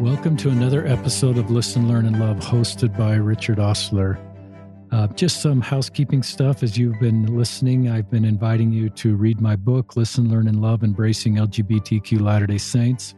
[0.00, 4.18] Welcome to another episode of Listen, Learn, and Love, hosted by Richard Ostler.
[4.90, 6.62] Uh, just some housekeeping stuff.
[6.62, 10.62] As you've been listening, I've been inviting you to read my book, Listen, Learn, and
[10.62, 13.14] Love Embracing LGBTQ Latter day Saints.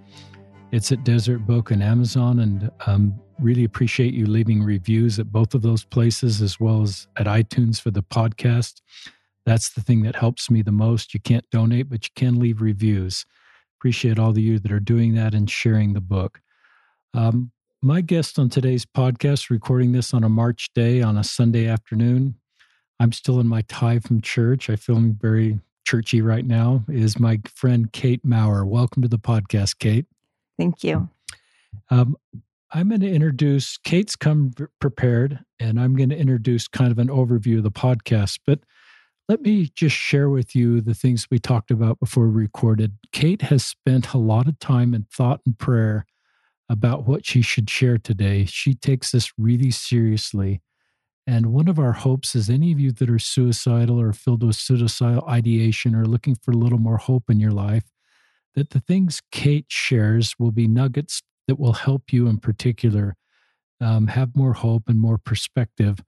[0.72, 5.54] It's at Deseret Book and Amazon, and um, really appreciate you leaving reviews at both
[5.54, 8.80] of those places as well as at iTunes for the podcast.
[9.46, 11.14] That's the thing that helps me the most.
[11.14, 13.24] You can't donate, but you can leave reviews.
[13.78, 16.40] Appreciate all of you that are doing that and sharing the book.
[17.14, 17.52] Um,
[17.82, 22.36] my guest on today's podcast, recording this on a March day on a Sunday afternoon,
[23.00, 24.70] I'm still in my tie from church.
[24.70, 28.64] I feel very churchy right now, is my friend Kate Maurer.
[28.64, 30.06] Welcome to the podcast, Kate.
[30.58, 31.10] Thank you.
[31.90, 32.16] Um,
[32.70, 37.08] I'm going to introduce, Kate's come prepared, and I'm going to introduce kind of an
[37.08, 38.38] overview of the podcast.
[38.46, 38.60] But
[39.28, 42.96] let me just share with you the things we talked about before we recorded.
[43.12, 46.06] Kate has spent a lot of time in thought and prayer
[46.68, 48.44] about what she should share today.
[48.44, 50.62] She takes this really seriously.
[51.26, 54.56] And one of our hopes is any of you that are suicidal or filled with
[54.56, 57.84] suicidal ideation or looking for a little more hope in your life,
[58.54, 63.14] that the things Kate shares will be nuggets that will help you in particular
[63.80, 65.98] um, have more hope and more perspective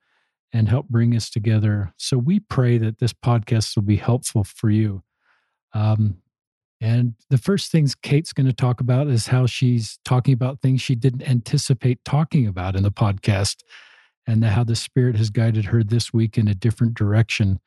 [0.53, 1.93] and help bring us together.
[1.97, 5.03] So we pray that this podcast will be helpful for you.
[5.73, 6.19] Um,
[6.85, 10.83] and the first things Kate's going to talk about is how she's talking about things
[10.83, 13.63] she didn't anticipate talking about in the podcast
[14.27, 17.59] and how the Spirit has guided her this week in a different direction.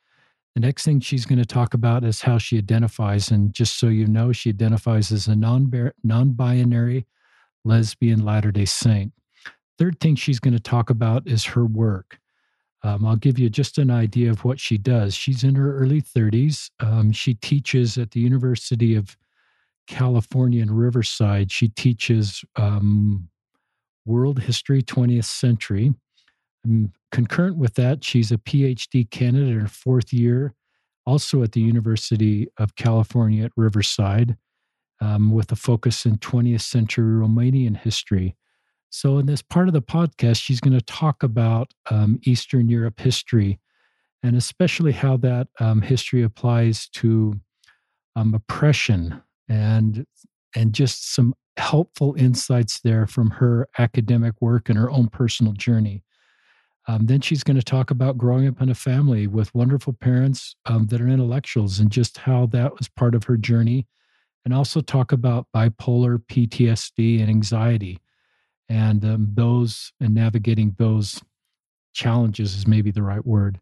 [0.53, 3.31] The next thing she's going to talk about is how she identifies.
[3.31, 5.65] And just so you know, she identifies as a non
[6.33, 7.07] binary
[7.65, 9.13] lesbian Latter day Saint.
[9.79, 12.19] Third thing she's going to talk about is her work.
[12.83, 15.15] Um, I'll give you just an idea of what she does.
[15.15, 16.69] She's in her early 30s.
[16.79, 19.17] Um, she teaches at the University of
[19.87, 21.51] California in Riverside.
[21.51, 23.29] She teaches um,
[24.05, 25.93] world history, 20th century.
[26.63, 30.53] And concurrent with that, she's a PhD candidate in her fourth year,
[31.05, 34.37] also at the University of California at Riverside,
[35.01, 38.35] um, with a focus in 20th century Romanian history.
[38.89, 42.99] So, in this part of the podcast, she's going to talk about um, Eastern Europe
[42.99, 43.59] history
[44.23, 47.39] and especially how that um, history applies to
[48.15, 50.05] um, oppression and
[50.55, 56.03] and just some helpful insights there from her academic work and her own personal journey.
[56.87, 60.55] Um, then she's going to talk about growing up in a family with wonderful parents
[60.65, 63.87] um, that are intellectuals and just how that was part of her journey,
[64.45, 67.99] and also talk about bipolar, PTSD, and anxiety
[68.69, 71.21] and um, those and navigating those
[71.93, 73.59] challenges is maybe the right word.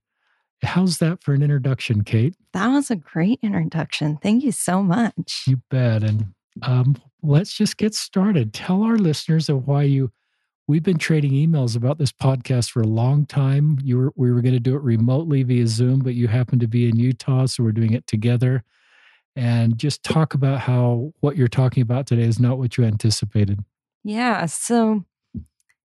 [0.63, 2.35] How's that for an introduction, Kate?
[2.53, 4.17] That was a great introduction.
[4.17, 5.43] Thank you so much.
[5.47, 6.03] You bet.
[6.03, 8.53] And um, let's just get started.
[8.53, 10.11] Tell our listeners of why you.
[10.67, 13.77] We've been trading emails about this podcast for a long time.
[13.83, 16.67] You were, we were going to do it remotely via Zoom, but you happen to
[16.67, 18.63] be in Utah, so we're doing it together.
[19.35, 23.59] And just talk about how what you're talking about today is not what you anticipated.
[24.05, 24.45] Yeah.
[24.45, 25.03] So,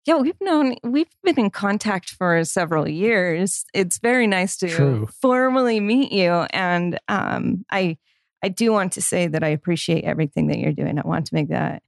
[0.07, 3.65] yeah, we've known, we've been in contact for several years.
[3.75, 5.09] It's very nice to True.
[5.21, 6.31] formally meet you.
[6.51, 7.99] And um, I,
[8.45, 11.01] I do want to say that I appreciate everything that you're doing.
[11.01, 11.83] I want to make that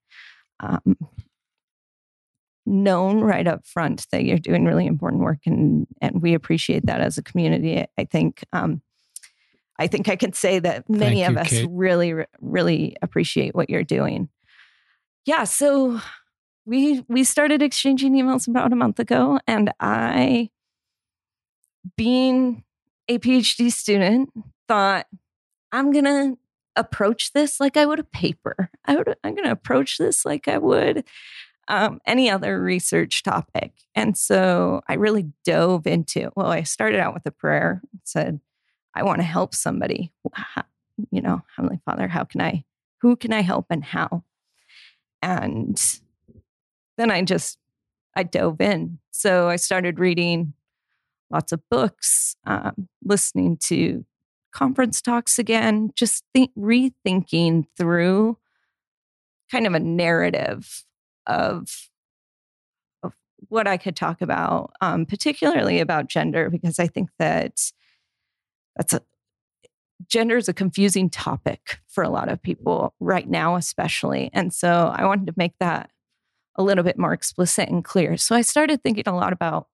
[0.58, 0.96] um,
[2.66, 7.00] known right up front that you're doing really important work, and and we appreciate that
[7.00, 7.84] as a community.
[7.96, 8.82] I think um,
[9.78, 11.68] I think I can say that many of us Kate.
[11.70, 14.28] really really appreciate what you're doing
[15.28, 16.00] yeah, so
[16.64, 20.48] we we started exchanging emails about a month ago, and I,
[21.98, 22.64] being
[23.08, 24.30] a PhD student,
[24.68, 25.06] thought
[25.70, 26.38] I'm gonna
[26.76, 28.70] approach this like I would a paper.
[28.86, 31.04] I would I'm gonna approach this like I would
[31.68, 36.30] um, any other research topic, and so I really dove into.
[36.36, 37.82] Well, I started out with a prayer.
[38.04, 38.40] Said,
[38.94, 40.10] I want to help somebody.
[41.10, 42.64] You know, Heavenly Father, how can I?
[43.02, 44.24] Who can I help and how?
[45.22, 46.00] And
[46.96, 47.58] then i just
[48.16, 48.98] i dove in.
[49.10, 50.54] So i started reading
[51.30, 54.04] lots of books um, listening to
[54.52, 58.38] conference talks again just think, rethinking through
[59.50, 60.84] kind of a narrative
[61.26, 61.88] of
[63.02, 63.12] of
[63.48, 67.70] what i could talk about um, particularly about gender because i think that
[68.76, 69.02] that's a
[70.06, 74.30] gender is a confusing topic for a lot of people right now, especially.
[74.32, 75.90] And so I wanted to make that
[76.56, 78.16] a little bit more explicit and clear.
[78.16, 79.68] So I started thinking a lot about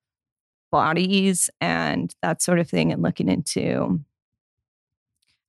[0.70, 4.00] bodies and that sort of thing and looking into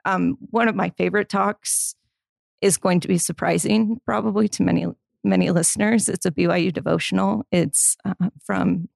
[0.06, 1.96] um, one of my favorite talks
[2.62, 4.86] is going to be surprising probably to many
[5.24, 6.08] many listeners.
[6.08, 7.46] It's a BYU devotional.
[7.52, 8.88] It's uh, from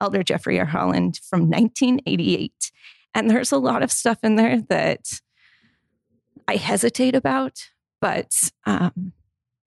[0.00, 0.66] Elder Jeffrey R.
[0.66, 2.70] Holland from 1988.
[3.14, 5.20] And there's a lot of stuff in there that
[6.46, 7.70] I hesitate about,
[8.00, 8.32] but
[8.66, 9.12] um,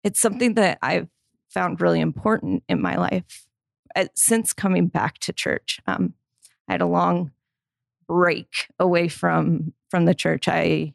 [0.03, 1.09] it's something that I've
[1.49, 3.45] found really important in my life
[3.95, 5.79] uh, since coming back to church.
[5.85, 6.13] Um,
[6.67, 7.31] I had a long
[8.07, 10.47] break away from from the church.
[10.47, 10.93] I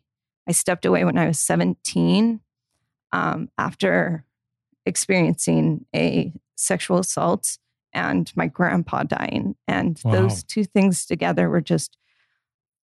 [0.48, 2.40] I stepped away when I was 17
[3.12, 4.24] um, after
[4.86, 7.58] experiencing a sexual assault
[7.92, 9.54] and my grandpa dying.
[9.66, 10.12] And wow.
[10.12, 11.98] those two things together were just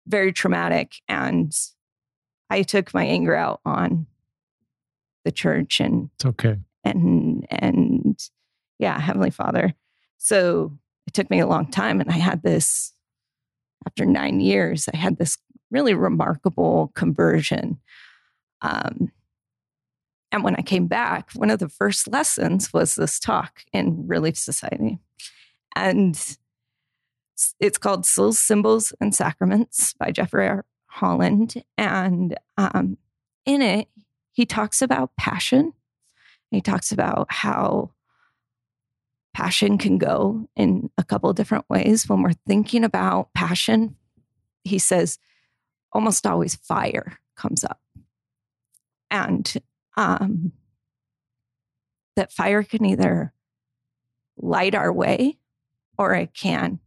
[0.07, 0.95] very traumatic.
[1.07, 1.53] And
[2.49, 4.07] I took my anger out on
[5.25, 6.57] the church and it's okay.
[6.83, 8.19] And and
[8.79, 9.73] yeah, Heavenly Father.
[10.17, 10.77] So
[11.07, 12.01] it took me a long time.
[12.01, 12.93] And I had this
[13.85, 15.37] after nine years, I had this
[15.71, 17.79] really remarkable conversion.
[18.61, 19.11] Um,
[20.31, 24.37] and when I came back, one of the first lessons was this talk in Relief
[24.37, 24.99] Society.
[25.75, 26.37] And
[27.59, 30.61] it's called Souls, Symbols, and Sacraments by Jeffrey.
[30.93, 31.63] Holland.
[31.75, 32.97] And um,
[33.45, 33.87] in it,
[34.31, 35.73] he talks about passion.
[36.51, 37.91] He talks about how
[39.33, 42.07] passion can go in a couple different ways.
[42.07, 43.95] When we're thinking about passion,
[44.63, 45.17] he says
[45.91, 47.81] almost always fire comes up.
[49.09, 49.51] And
[49.97, 50.51] um,
[52.15, 53.33] that fire can either
[54.37, 55.39] light our way
[55.97, 56.79] or it can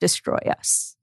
[0.00, 0.96] destroy us.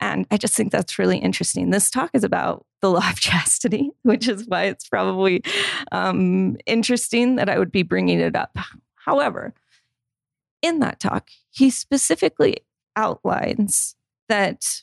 [0.00, 1.70] And I just think that's really interesting.
[1.70, 5.42] This talk is about the law of chastity, which is why it's probably
[5.92, 8.56] um, interesting that I would be bringing it up.
[8.94, 9.54] However,
[10.62, 12.58] in that talk, he specifically
[12.96, 13.94] outlines
[14.28, 14.82] that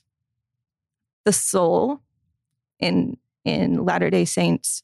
[1.25, 2.01] the soul
[2.79, 4.83] in in Latter Day Saints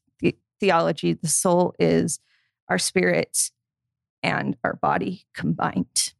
[0.60, 2.20] theology, the soul is
[2.68, 3.52] our spirit
[4.22, 6.14] and our body combined.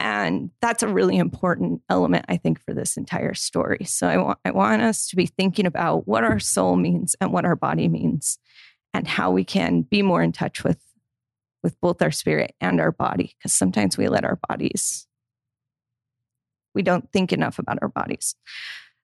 [0.00, 3.84] And that's a really important element, I think, for this entire story.
[3.84, 7.34] So I want, I want us to be thinking about what our soul means and
[7.34, 8.38] what our body means
[8.94, 10.82] and how we can be more in touch with,
[11.62, 13.36] with both our spirit and our body.
[13.38, 15.06] Because sometimes we let our bodies,
[16.74, 18.34] we don't think enough about our bodies.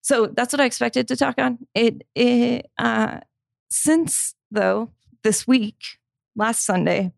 [0.01, 1.59] So that's what I expected to talk on.
[1.75, 3.21] It, it uh,
[3.69, 5.99] since though, this week,
[6.35, 7.13] last Sunday,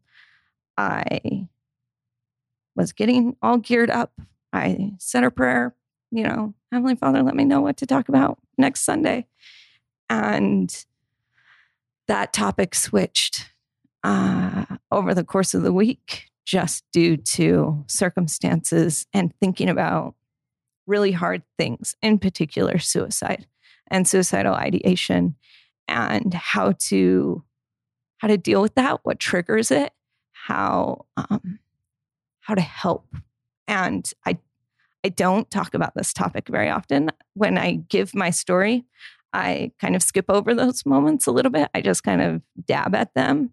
[0.77, 1.49] I
[2.79, 4.13] was getting all geared up.
[4.53, 5.75] I said a prayer,
[6.13, 9.27] you know, Heavenly Father, let me know what to talk about next Sunday.
[10.09, 10.73] And
[12.07, 13.51] that topic switched
[14.05, 20.15] uh, over the course of the week just due to circumstances and thinking about
[20.87, 23.47] really hard things, in particular suicide
[23.89, 25.35] and suicidal ideation
[25.89, 27.43] and how to
[28.19, 29.93] how to deal with that, what triggers it,
[30.33, 31.59] how um,
[32.49, 33.15] how to help.
[33.69, 34.39] And I
[35.05, 37.11] I don't talk about this topic very often.
[37.35, 38.85] When I give my story,
[39.33, 41.69] I kind of skip over those moments a little bit.
[41.75, 43.51] I just kind of dab at them.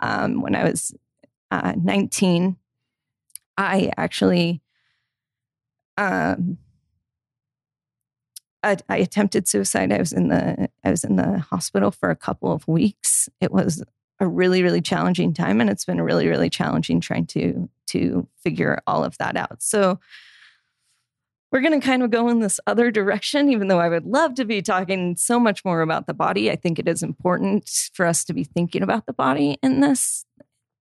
[0.00, 0.92] Um, when I was
[1.50, 2.56] uh, 19,
[3.58, 4.62] I actually
[5.98, 6.56] um,
[8.62, 9.92] I, I, attempted suicide.
[9.92, 13.28] I was in the I was in the hospital for a couple of weeks.
[13.40, 13.84] It was
[14.20, 18.80] a really really challenging time, and it's been really really challenging trying to to figure
[18.86, 19.62] all of that out.
[19.62, 19.98] So
[21.52, 24.34] we're going to kind of go in this other direction, even though I would love
[24.34, 26.50] to be talking so much more about the body.
[26.50, 30.24] I think it is important for us to be thinking about the body in this.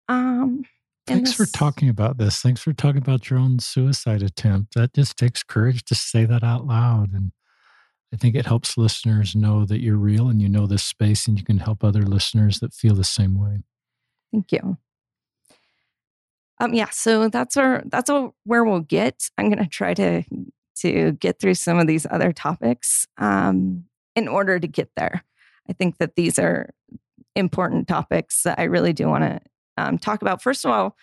[0.09, 0.65] Um,
[1.07, 2.41] Thanks for talking about this.
[2.41, 4.75] Thanks for talking about your own suicide attempt.
[4.75, 7.15] That just takes courage to say that out loud.
[7.15, 7.33] And
[8.13, 11.39] I think it helps listeners know that you're real and you know this space and
[11.39, 13.63] you can help other listeners that feel the same way.
[14.33, 14.79] Thank you.
[16.61, 18.11] Um, yeah, so that's where that's
[18.45, 19.31] where we'll get.
[19.39, 20.23] I'm going to try to
[20.81, 23.85] to get through some of these other topics um,
[24.17, 25.25] in order to get there.
[25.69, 26.71] I think that these are
[27.37, 29.41] important topics that I really do want to
[29.77, 30.43] um, talk about.
[30.43, 30.97] First of all,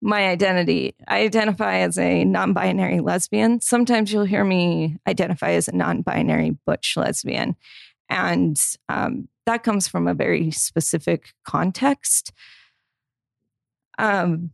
[0.00, 0.94] my identity.
[1.06, 3.60] I identify as a non binary lesbian.
[3.60, 7.56] Sometimes you'll hear me identify as a non binary butch lesbian.
[8.08, 12.32] And um, that comes from a very specific context.
[13.98, 14.50] Um,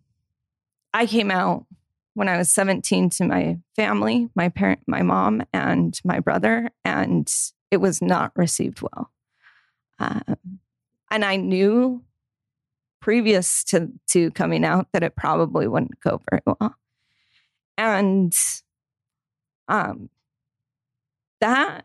[0.93, 1.67] I came out
[2.15, 7.31] when I was 17 to my family, my parent, my mom, and my brother, and
[7.71, 9.11] it was not received well.
[9.99, 10.61] Um,
[11.11, 12.03] and I knew
[13.05, 16.75] previous to to coming out that it probably wouldn't go very well.
[17.77, 18.35] And
[19.69, 20.09] um
[21.43, 21.85] that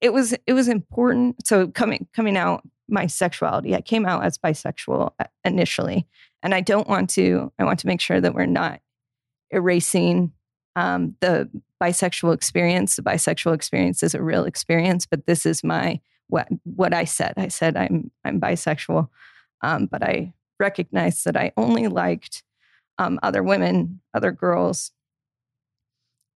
[0.00, 3.74] it was it was important so coming coming out my sexuality.
[3.74, 6.06] I came out as bisexual uh, initially,
[6.44, 7.50] and I don't want to.
[7.58, 8.80] I want to make sure that we're not
[9.50, 10.30] erasing
[10.76, 11.50] um, the
[11.82, 12.94] bisexual experience.
[12.94, 17.34] The bisexual experience is a real experience, but this is my what what I said.
[17.36, 19.08] I said I'm I'm bisexual,
[19.64, 22.42] um, but I recognized that I only liked
[22.98, 24.92] um, other women, other girls,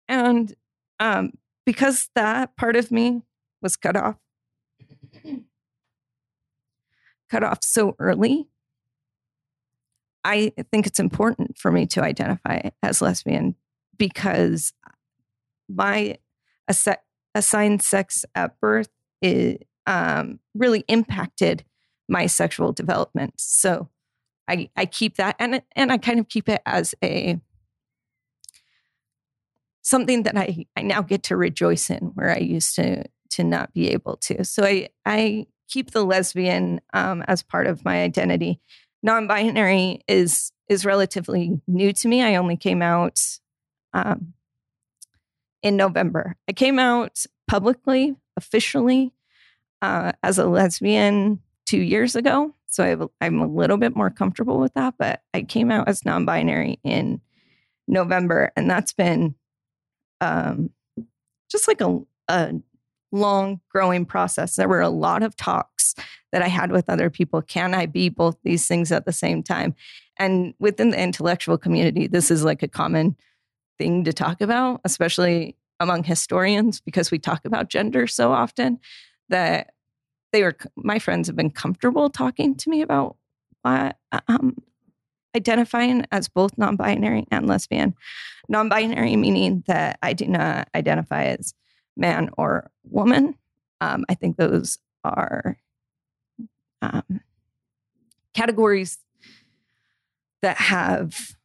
[0.08, 0.54] and
[0.98, 1.32] um,
[1.66, 3.22] because that part of me
[3.60, 4.16] was cut off,
[7.30, 8.48] cut off so early.
[10.24, 13.56] I think it's important for me to identify as lesbian
[13.98, 14.72] because
[15.68, 16.16] my
[17.34, 18.88] assigned sex at birth
[19.20, 21.64] is, um, really impacted
[22.08, 23.34] my sexual development.
[23.36, 23.88] So
[24.48, 27.38] I, I keep that and and I kind of keep it as a
[29.82, 33.72] something that I, I now get to rejoice in where I used to to not
[33.74, 34.44] be able to.
[34.44, 38.60] So I I keep the lesbian um, as part of my identity.
[39.02, 42.22] Non-binary is is relatively new to me.
[42.22, 43.20] I only came out
[43.92, 44.32] um,
[45.62, 46.36] in November.
[46.48, 49.12] I came out publicly, officially,
[49.82, 52.54] uh, as a lesbian two years ago.
[52.66, 54.94] So I am a little bit more comfortable with that.
[54.98, 57.20] But I came out as non binary in
[57.86, 59.34] November, and that's been
[60.22, 60.70] um,
[61.50, 62.54] just like a, a
[63.12, 64.56] long growing process.
[64.56, 65.94] There were a lot of talks
[66.32, 67.42] that I had with other people.
[67.42, 69.74] Can I be both these things at the same time?
[70.18, 73.14] And within the intellectual community, this is like a common
[73.78, 78.78] thing to talk about, especially among historians, because we talk about gender so often
[79.28, 79.74] that
[80.32, 83.16] they were, my friends have been comfortable talking to me about
[83.64, 83.92] uh,
[84.28, 84.56] um,
[85.36, 87.94] identifying as both non binary and lesbian.
[88.48, 91.54] Non binary meaning that I do not identify as
[91.96, 93.34] man or woman.
[93.80, 95.58] Um, I think those are
[96.82, 97.20] um,
[98.34, 98.98] categories
[100.42, 101.36] that have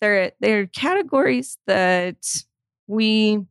[0.00, 2.24] they're they're categories that
[2.86, 3.44] we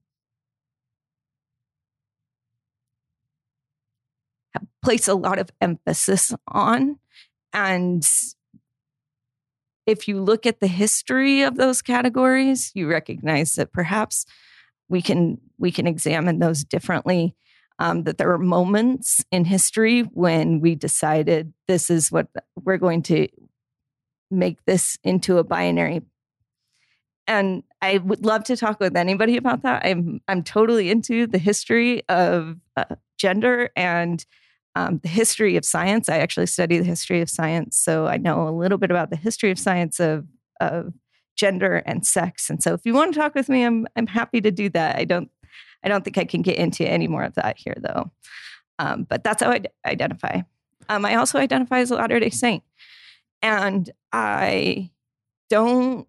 [4.84, 6.98] place a lot of emphasis on.
[7.54, 8.08] And
[9.86, 14.26] if you look at the history of those categories you recognize that perhaps
[14.90, 17.36] we can we can examine those differently.
[17.80, 23.04] Um, that there were moments in history when we decided this is what we're going
[23.04, 23.28] to
[24.32, 26.02] make this into a binary.
[27.28, 29.86] And I would love to talk with anybody about that.
[29.86, 34.26] I'm I'm totally into the history of uh, gender and
[34.78, 36.08] um, the history of science.
[36.08, 39.16] I actually study the history of science, so I know a little bit about the
[39.16, 40.28] history of science of
[40.60, 40.94] of
[41.36, 42.48] gender and sex.
[42.50, 44.98] And so, if you want to talk with me, I'm I'm happy to do that.
[44.98, 45.32] I don't
[45.84, 48.12] I don't think I can get into any more of that here, though.
[48.78, 50.42] Um, but that's how I d- identify.
[50.90, 52.64] Um, I also identify as a Latter Day Saint,
[53.42, 54.92] and I
[55.50, 56.08] don't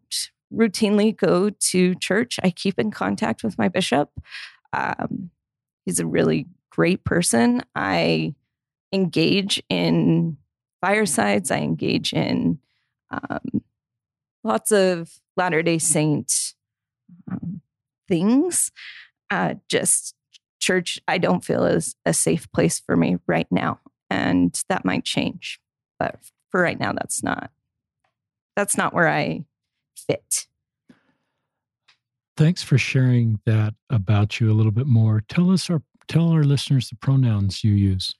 [0.52, 2.38] routinely go to church.
[2.42, 4.10] I keep in contact with my bishop.
[4.74, 5.30] Um,
[5.86, 7.62] he's a really great person.
[7.74, 8.34] I
[8.92, 10.36] engage in
[10.80, 12.58] firesides, I engage in
[13.10, 13.62] um,
[14.44, 16.54] lots of Latter day Saint
[17.30, 17.60] um,
[18.08, 18.70] things.
[19.30, 20.14] Uh, just
[20.60, 23.80] church, I don't feel is a safe place for me right now.
[24.10, 25.60] And that might change.
[25.98, 26.16] But
[26.50, 27.50] for right now, that's not
[28.56, 29.44] that's not where I
[29.96, 30.46] fit.
[32.36, 35.22] Thanks for sharing that about you a little bit more.
[35.28, 38.14] Tell us our tell our listeners the pronouns you use.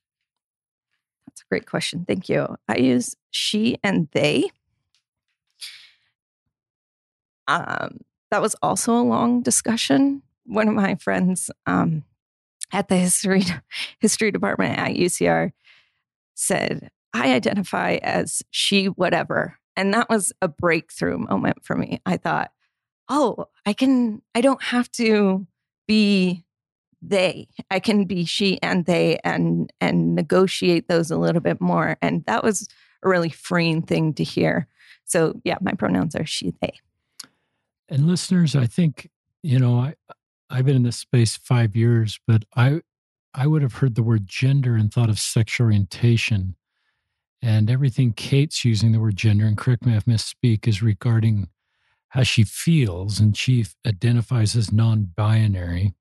[1.39, 2.05] That's a great question.
[2.07, 2.57] Thank you.
[2.69, 4.51] I use she and they.
[7.47, 10.23] Um, that was also a long discussion.
[10.45, 12.05] One of my friends um,
[12.73, 13.45] at the history
[14.01, 15.53] history department at UCR
[16.35, 22.01] said, "I identify as she, whatever," And that was a breakthrough moment for me.
[22.05, 22.51] I thought,
[23.09, 25.47] oh, I can, I don't have to
[25.87, 26.45] be
[27.03, 27.49] they.
[27.71, 31.97] I can be she and they and and negotiate those a little bit more.
[32.03, 32.69] And that was
[33.03, 34.67] a really freeing thing to hear.
[35.05, 36.73] So yeah, my pronouns are she, they.
[37.89, 39.11] And listeners, I think,
[39.43, 39.95] you know, I
[40.51, 42.83] I've been in this space five years, but I
[43.35, 46.57] I would have heard the word gender and thought of sexual orientation
[47.41, 51.49] and everything Kate's using the word gender, and correct me if I misspeak, is regarding
[52.09, 53.21] how she feels.
[53.21, 55.95] And she identifies as non binary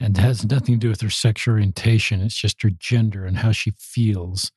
[0.00, 2.20] and has nothing to do with her sexual orientation.
[2.20, 4.52] It's just her gender and how she feels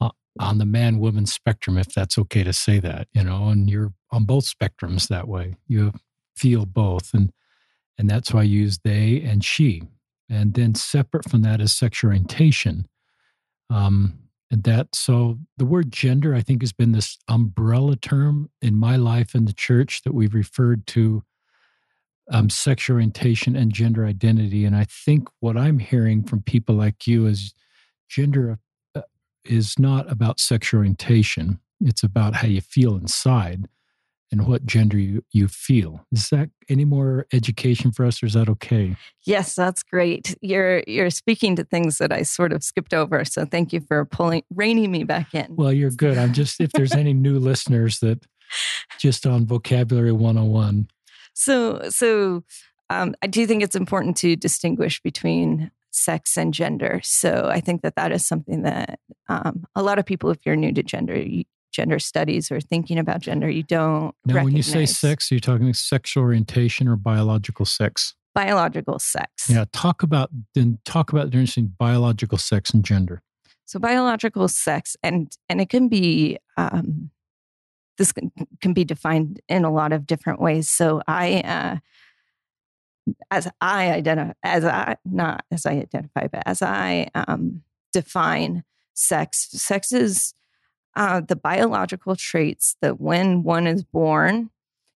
[0.00, 3.70] uh, on the man woman spectrum, if that's okay to say that, you know, and
[3.70, 5.56] you're on both spectrums that way.
[5.66, 5.92] You
[6.36, 7.14] feel both.
[7.14, 7.32] And
[7.98, 9.82] and that's why I use they and she.
[10.28, 12.88] And then separate from that is sexual orientation.
[13.70, 14.18] Um,
[14.50, 18.96] and that, so the word gender, I think, has been this umbrella term in my
[18.96, 21.22] life in the church that we've referred to
[22.30, 24.64] um, sexual orientation and gender identity.
[24.64, 27.54] And I think what I'm hearing from people like you is
[28.08, 28.58] gender
[28.94, 29.02] uh,
[29.44, 33.68] is not about sexual orientation, it's about how you feel inside
[34.32, 36.04] and what gender you, you feel.
[36.10, 38.96] Is that any more education for us or is that okay?
[39.24, 40.36] Yes, that's great.
[40.40, 43.24] You're you're speaking to things that I sort of skipped over.
[43.24, 45.54] So thank you for pulling reining me back in.
[45.56, 46.18] Well, you're good.
[46.18, 48.26] I'm just if there's any new listeners that
[48.98, 50.88] just on vocabulary 101.
[51.36, 52.44] So so
[52.88, 57.00] um, I do think it's important to distinguish between sex and gender.
[57.02, 60.56] So I think that that is something that um, a lot of people, if you're
[60.56, 64.14] new to gender, you, gender studies or thinking about gender, you don't.
[64.24, 64.44] Now, recognize.
[64.44, 68.14] when you say sex, are you talking sexual orientation or biological sex?
[68.36, 69.48] biological sex.
[69.48, 73.22] Yeah, talk about then talk about the difference between biological sex and gender.
[73.64, 77.10] So biological sex, and and it can be um,
[77.98, 80.68] this can, be defined in a lot of different ways.
[80.68, 81.76] So I, uh,
[83.30, 87.62] as I identify, as I not as I identify, but as I um,
[87.92, 90.34] define sex, sex is
[90.96, 94.50] uh, the biological traits that when one is born,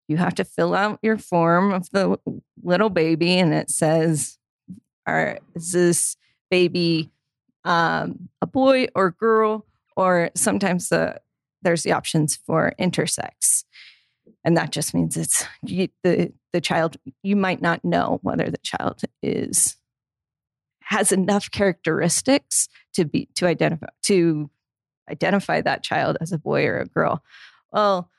[0.09, 2.19] you have to fill out your form of the
[2.62, 4.38] little baby, and it says,
[5.07, 6.16] "Are is this
[6.50, 7.11] baby
[7.64, 9.66] um, a boy or girl?"
[9.97, 11.21] Or sometimes the
[11.62, 13.64] there's the options for intersex,
[14.45, 16.97] and that just means it's you, the the child.
[17.23, 19.76] You might not know whether the child is
[20.83, 24.50] has enough characteristics to be to identify to
[25.11, 27.23] identify that child as a boy or a girl.
[27.73, 28.11] Well,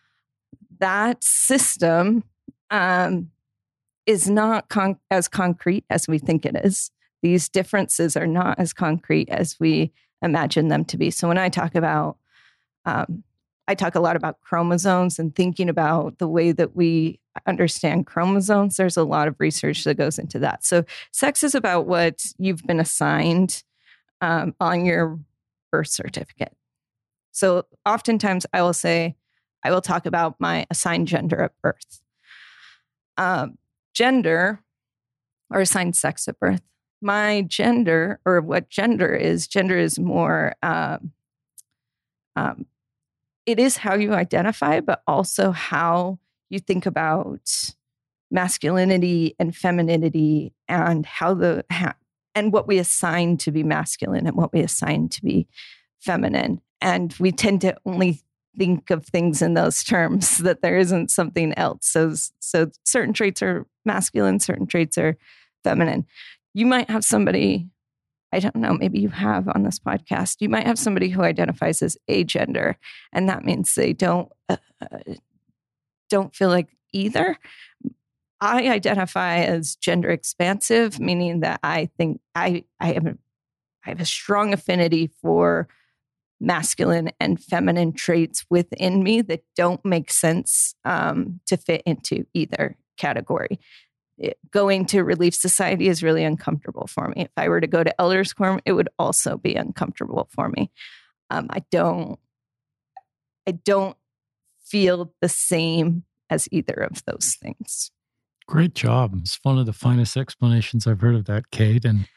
[0.80, 2.24] that system
[2.70, 3.32] um,
[4.06, 4.66] is not
[5.10, 6.92] as concrete as we think it is.
[7.22, 11.12] These differences are not as concrete as we imagine them to be.
[11.12, 12.18] So when I talk about,
[12.86, 13.24] um,
[13.68, 18.76] I talk a lot about chromosomes and thinking about the way that we understand chromosomes.
[18.76, 20.66] There's a lot of research that goes into that.
[20.66, 23.64] So sex is about what you've been assigned
[24.20, 25.20] um, on your
[25.72, 26.54] birth certificate.
[27.32, 29.16] So oftentimes I will say,
[29.64, 32.02] I will talk about my assigned gender at birth.
[33.18, 33.58] Um,
[33.94, 34.60] gender
[35.50, 36.62] or assigned sex at birth.
[37.02, 41.14] My gender, or what gender is, gender is more, um,
[42.36, 42.66] um,
[43.46, 47.74] it is how you identify, but also how you think about
[48.30, 51.94] masculinity and femininity and how the, how,
[52.36, 55.48] and what we assign to be masculine and what we assign to be
[56.00, 56.62] feminine.
[56.80, 58.22] And we tend to only
[58.58, 61.88] think of things in those terms that there isn't something else.
[61.88, 65.18] So, so certain traits are masculine, certain traits are
[65.64, 66.06] feminine.
[66.54, 67.70] You might have somebody,
[68.34, 71.82] I don't know, maybe you have on this podcast, you might have somebody who identifies
[71.82, 72.76] as agender,
[73.12, 74.58] and that means they don't uh,
[76.10, 77.38] don't feel like either.
[78.40, 83.18] I identify as gender expansive, meaning that I think I I have a,
[83.86, 85.68] I have a strong affinity for
[86.40, 92.76] masculine and feminine traits within me that don't make sense um, to fit into either
[92.98, 93.60] category.
[94.52, 97.24] Going to Relief Society is really uncomfortable for me.
[97.24, 100.72] If I were to go to Elders Quorum, it would also be uncomfortable for me.
[101.30, 102.20] Um, I don't,
[103.48, 103.98] I don't
[104.64, 107.92] feel the same as either of those things.
[108.48, 109.14] Great job.
[109.18, 111.86] It's one of the finest explanations I've heard of that, Kate.
[111.86, 112.08] And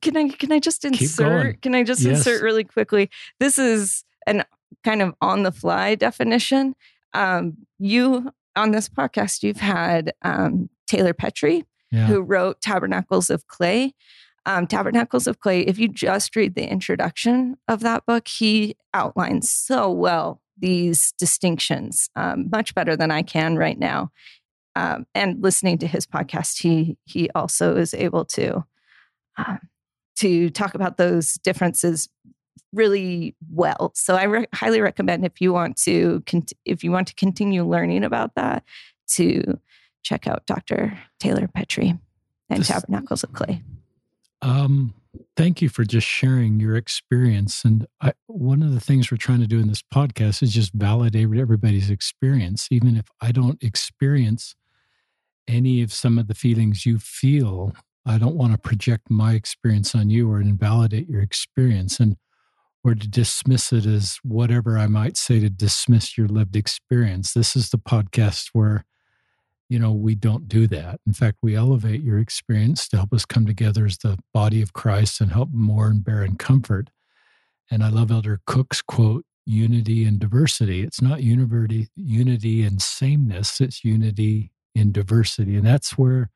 [0.00, 1.62] can I can I just insert?
[1.62, 2.18] Can I just yes.
[2.18, 3.10] insert really quickly?
[3.38, 4.44] This is an
[4.84, 6.74] kind of on the fly definition.
[7.12, 12.06] Um, you on this podcast, you've had um, Taylor Petrey, yeah.
[12.06, 13.94] who wrote Tabernacles of Clay.
[14.46, 15.60] Um, Tabernacles of Clay.
[15.60, 22.10] If you just read the introduction of that book, he outlines so well these distinctions,
[22.16, 24.10] um, much better than I can right now.
[24.76, 28.64] Um, and listening to his podcast, he he also is able to
[29.36, 29.58] uh,
[30.16, 32.08] to talk about those differences
[32.72, 33.92] really well.
[33.94, 37.64] So I re- highly recommend if you want to cont- if you want to continue
[37.64, 38.64] learning about that
[39.14, 39.58] to
[40.02, 40.98] check out Dr.
[41.18, 41.98] Taylor Petrey
[42.48, 43.62] and this, Tabernacles of Clay.
[44.42, 44.94] Um,
[45.36, 47.64] thank you for just sharing your experience.
[47.64, 50.72] And I, one of the things we're trying to do in this podcast is just
[50.72, 54.54] validate everybody's experience, even if I don't experience
[55.46, 57.74] any of some of the feelings you feel
[58.06, 62.16] I don't want to project my experience on you or invalidate your experience and
[62.82, 67.34] or to dismiss it as whatever I might say to dismiss your lived experience.
[67.34, 68.86] This is the podcast where
[69.70, 70.98] you know, we don't do that.
[71.06, 74.72] In fact, we elevate your experience to help us come together as the body of
[74.72, 76.90] Christ and help mourn, bear, and comfort.
[77.70, 80.82] And I love Elder Cook's quote unity and diversity.
[80.82, 85.56] It's not unity, unity and sameness, it's unity in diversity.
[85.56, 86.30] And that's where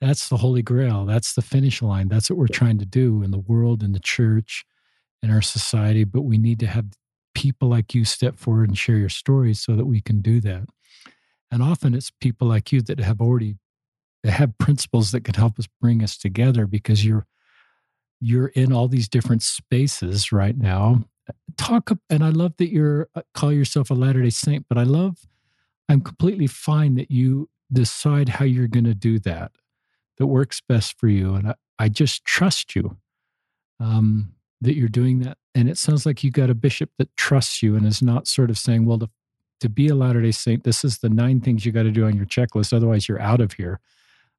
[0.00, 1.06] that's the holy grail.
[1.06, 2.08] That's the finish line.
[2.08, 4.64] That's what we're trying to do in the world, in the church,
[5.22, 6.02] in our society.
[6.02, 6.86] But we need to have
[7.32, 10.66] people like you step forward and share your stories so that we can do that.
[11.50, 13.56] And often it's people like you that have already
[14.22, 17.26] that have principles that can help us bring us together because you're
[18.20, 21.04] you're in all these different spaces right now.
[21.56, 25.18] Talk and I love that you're uh, call yourself a Latter-day Saint, but I love
[25.88, 29.52] I'm completely fine that you decide how you're going to do that
[30.18, 32.96] that works best for you and I, I just trust you
[33.80, 37.62] um, that you're doing that and it sounds like you got a bishop that trusts
[37.62, 39.10] you and is not sort of saying well the
[39.60, 42.06] to be a Latter day Saint, this is the nine things you got to do
[42.06, 42.72] on your checklist.
[42.72, 43.80] Otherwise, you're out of here.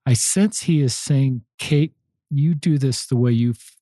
[0.06, 1.94] I sense he is saying, Kate,
[2.30, 3.78] you do this the way you f-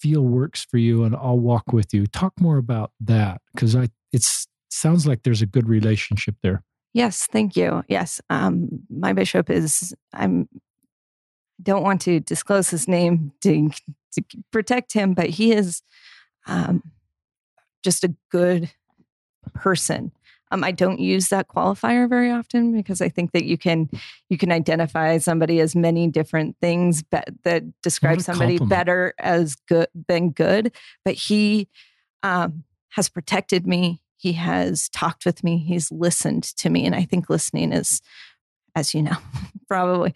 [0.00, 2.06] feel works for you, and I'll walk with you.
[2.06, 4.24] Talk more about that because I it
[4.70, 6.62] sounds like there's a good relationship there.
[6.94, 7.82] Yes, thank you.
[7.88, 9.94] Yes, um, my bishop is.
[10.12, 10.48] I'm.
[11.60, 13.70] Don't want to disclose his name to
[14.12, 15.82] to protect him, but he is
[16.46, 16.82] um,
[17.82, 18.70] just a good
[19.54, 20.12] person
[20.50, 23.88] um, I don't use that qualifier very often because I think that you can
[24.28, 28.70] you can identify somebody as many different things be- that describe somebody compliment.
[28.70, 30.72] better as good than good.
[31.04, 31.68] But he
[32.22, 34.00] um, has protected me.
[34.16, 35.58] He has talked with me.
[35.58, 38.00] He's listened to me, and I think listening is,
[38.74, 39.16] as you know,
[39.68, 40.14] probably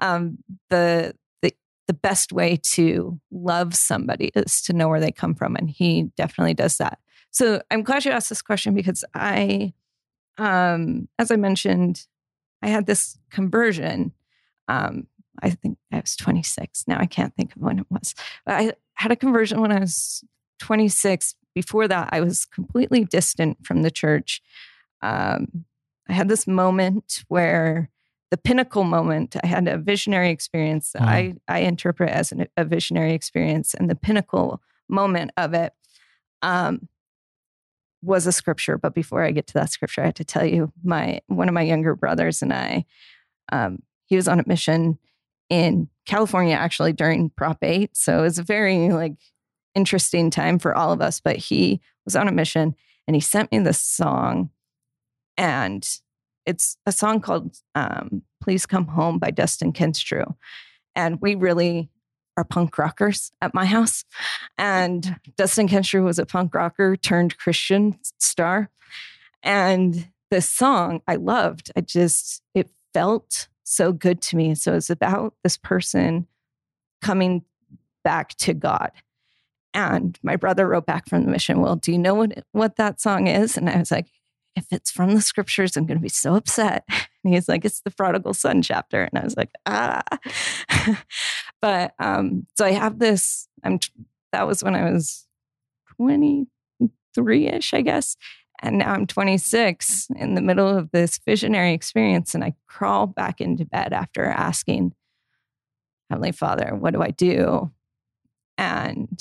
[0.00, 0.38] um,
[0.70, 1.52] the the
[1.86, 6.04] the best way to love somebody is to know where they come from, and he
[6.16, 6.98] definitely does that.
[7.36, 9.74] So I'm glad you asked this question because I,
[10.38, 12.06] um, as I mentioned,
[12.62, 14.14] I had this conversion.
[14.68, 15.06] Um,
[15.42, 16.84] I think I was 26.
[16.88, 18.14] Now I can't think of when it was.
[18.46, 20.24] But I had a conversion when I was
[20.60, 21.34] 26.
[21.54, 24.40] Before that, I was completely distant from the church.
[25.02, 25.66] Um,
[26.08, 27.90] I had this moment where
[28.30, 32.64] the pinnacle moment, I had a visionary experience that I, I interpret as an, a
[32.64, 33.74] visionary experience.
[33.74, 35.74] And the pinnacle moment of it
[36.40, 36.88] um,
[38.06, 38.78] was a scripture.
[38.78, 41.54] But before I get to that scripture, I have to tell you my one of
[41.54, 42.86] my younger brothers and I,
[43.50, 44.98] um, he was on a mission
[45.50, 47.96] in California actually during Prop 8.
[47.96, 49.16] So it was a very like
[49.74, 51.20] interesting time for all of us.
[51.20, 52.74] But he was on a mission
[53.06, 54.50] and he sent me this song.
[55.36, 55.86] And
[56.46, 60.34] it's a song called um, Please Come Home by Dustin Kensrue.
[60.94, 61.90] And we really
[62.36, 64.04] are punk rockers at my house.
[64.58, 68.70] And Dustin Kensrue was a punk rocker turned Christian star.
[69.42, 71.70] And this song I loved.
[71.76, 74.54] I just, it felt so good to me.
[74.54, 76.26] So it's about this person
[77.02, 77.44] coming
[78.04, 78.92] back to God.
[79.74, 83.00] And my brother wrote back from the mission, Well, do you know what, what that
[83.00, 83.56] song is?
[83.56, 84.06] And I was like,
[84.56, 86.84] if it's from the scriptures, I'm going to be so upset.
[87.24, 89.02] And he's like, it's the prodigal son chapter.
[89.02, 90.04] And I was like, ah.
[91.66, 93.80] but um, so I have this, I'm,
[94.30, 95.26] that was when I was
[95.96, 98.16] 23 ish, I guess.
[98.62, 102.36] And now I'm 26 in the middle of this visionary experience.
[102.36, 104.92] And I crawl back into bed after asking,
[106.08, 107.72] Heavenly Father, what do I do?
[108.56, 109.20] And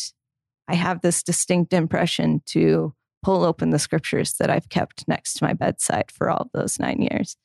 [0.67, 5.45] I have this distinct impression to pull open the scriptures that I've kept next to
[5.45, 7.37] my bedside for all those nine years.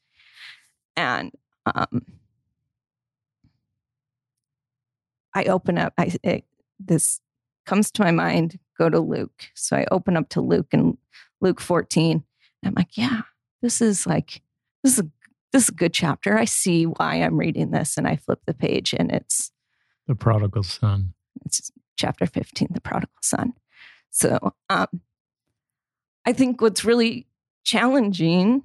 [0.95, 1.33] And
[1.75, 2.03] um,
[5.35, 6.45] I open up, I, it,
[6.79, 7.21] this
[7.67, 9.45] comes to my mind, go to Luke.
[9.55, 10.97] So I open up to Luke and
[11.41, 12.13] Luke 14.
[12.13, 13.23] And I'm like, yeah,
[13.63, 14.43] this is like,
[14.83, 15.11] this is a,
[15.53, 16.39] this is a good chapter.
[16.39, 17.97] I see why I'm reading this.
[17.97, 19.53] And I flip the page and it's
[20.07, 21.15] the prodigal son.
[21.45, 23.53] It's chapter 15, the prodigal son.
[24.11, 24.89] So um,
[26.27, 27.27] I think what's really
[27.65, 28.65] challenging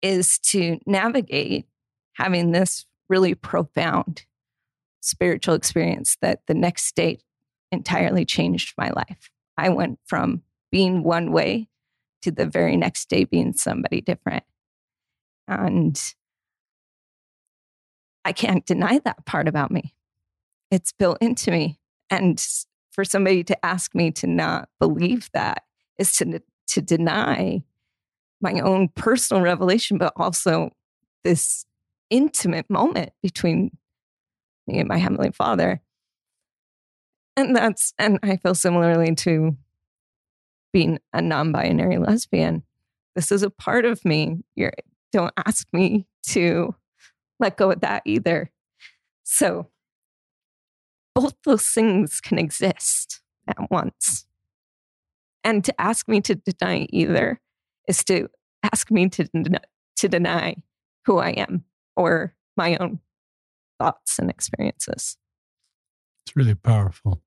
[0.00, 1.66] is to navigate
[2.14, 4.24] having this really profound
[5.08, 7.18] spiritual experience that the next day
[7.72, 9.30] entirely changed my life.
[9.56, 11.68] I went from being one way
[12.22, 14.44] to the very next day being somebody different.
[15.46, 16.00] And
[18.24, 19.94] I can't deny that part about me.
[20.70, 21.80] It's built into me.
[22.10, 22.44] And
[22.90, 25.64] for somebody to ask me to not believe that
[25.98, 27.62] is to to deny
[28.40, 30.70] my own personal revelation, but also
[31.24, 31.64] this
[32.10, 33.70] intimate moment between
[34.68, 35.80] me and my Heavenly Father.
[37.36, 39.56] And that's, and I feel similarly to
[40.72, 42.62] being a non binary lesbian.
[43.14, 44.44] This is a part of me.
[44.54, 44.72] You're,
[45.12, 46.74] don't ask me to
[47.40, 48.50] let go of that either.
[49.24, 49.68] So
[51.14, 54.26] both those things can exist at once.
[55.44, 57.40] And to ask me to deny either
[57.86, 58.28] is to
[58.72, 59.28] ask me to,
[59.96, 60.56] to deny
[61.06, 61.64] who I am
[61.96, 63.00] or my own
[63.78, 65.16] thoughts and experiences.
[66.26, 67.22] It's really powerful.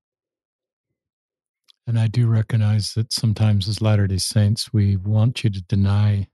[1.86, 6.28] And I do recognize that sometimes as Latter day Saints, we want you to deny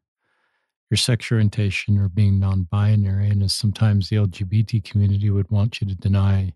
[0.90, 3.28] your sexual orientation or being non binary.
[3.28, 6.54] And as sometimes the LGBT community would want you to deny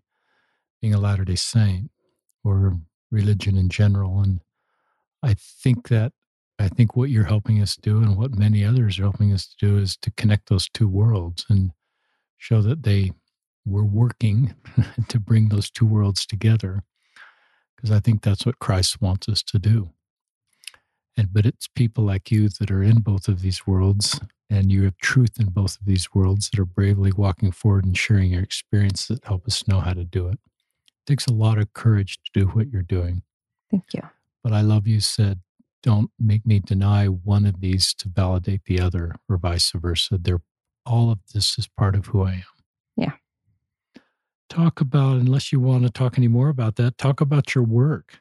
[0.81, 1.89] being a Latter day Saint
[2.43, 2.77] or
[3.11, 4.21] religion in general.
[4.21, 4.41] And
[5.23, 6.11] I think that
[6.59, 9.65] I think what you're helping us do and what many others are helping us to
[9.65, 11.71] do is to connect those two worlds and
[12.37, 13.11] show that they
[13.65, 14.55] were working
[15.07, 16.83] to bring those two worlds together.
[17.75, 19.91] Because I think that's what Christ wants us to do.
[21.17, 24.83] And but it's people like you that are in both of these worlds and you
[24.83, 28.43] have truth in both of these worlds that are bravely walking forward and sharing your
[28.43, 30.33] experience that help us know how to do it.
[30.33, 33.23] It takes a lot of courage to do what you're doing.
[33.69, 34.01] Thank you.
[34.43, 35.39] But I love you said,
[35.81, 40.17] don't make me deny one of these to validate the other or vice versa.
[40.19, 40.41] They're
[40.85, 42.43] all of this is part of who I am.
[44.53, 48.19] Talk about, unless you want to talk any more about that, talk about your work.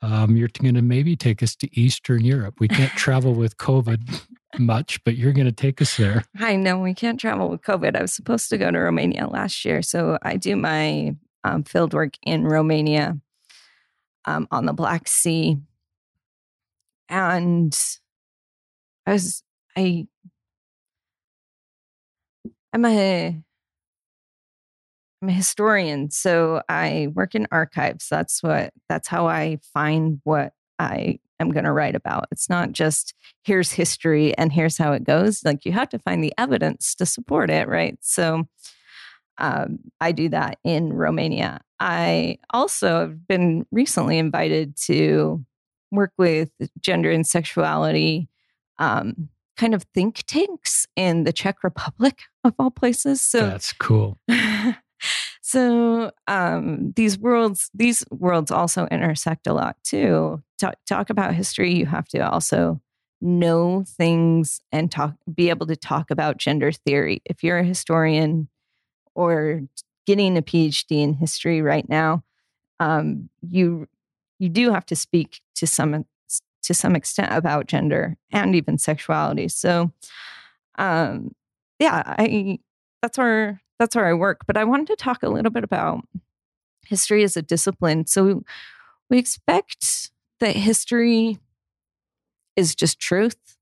[0.00, 2.60] Um, you're going to maybe take us to Eastern Europe.
[2.60, 4.22] We can't travel with COVID
[4.60, 6.22] much, but you're going to take us there.
[6.38, 7.96] I know we can't travel with COVID.
[7.96, 9.82] I was supposed to go to Romania last year.
[9.82, 13.18] So I do my um, field work in Romania
[14.26, 15.56] um, on the Black Sea.
[17.08, 17.76] And
[19.04, 19.42] I was,
[19.76, 20.06] I,
[22.72, 23.42] I'm a
[25.20, 28.08] I'm a historian, so I work in archives.
[28.08, 32.28] That's what that's how I find what I am going to write about.
[32.30, 35.44] It's not just here's history and here's how it goes.
[35.44, 37.98] Like you have to find the evidence to support it, right?
[38.00, 38.46] So
[39.38, 41.60] um, I do that in Romania.
[41.80, 45.44] I also have been recently invited to
[45.90, 46.50] work with
[46.80, 48.28] gender and sexuality
[48.78, 53.20] um, kind of think tanks in the Czech Republic, of all places.
[53.20, 54.18] So that's cool.
[55.40, 60.42] So um, these worlds, these worlds also intersect a lot too.
[60.60, 61.72] Talk, talk about history.
[61.72, 62.82] You have to also
[63.22, 67.22] know things and talk, be able to talk about gender theory.
[67.24, 68.48] If you're a historian
[69.14, 69.62] or
[70.06, 72.24] getting a PhD in history right now,
[72.80, 73.86] um, you
[74.38, 76.04] you do have to speak to some
[76.62, 79.48] to some extent about gender and even sexuality.
[79.48, 79.92] So,
[80.78, 81.34] um,
[81.78, 82.58] yeah, I
[83.02, 84.40] that's where that's where I work.
[84.46, 86.00] But I wanted to talk a little bit about
[86.86, 88.06] history as a discipline.
[88.06, 88.42] So
[89.10, 90.10] we expect
[90.40, 91.38] that history
[92.56, 93.56] is just truth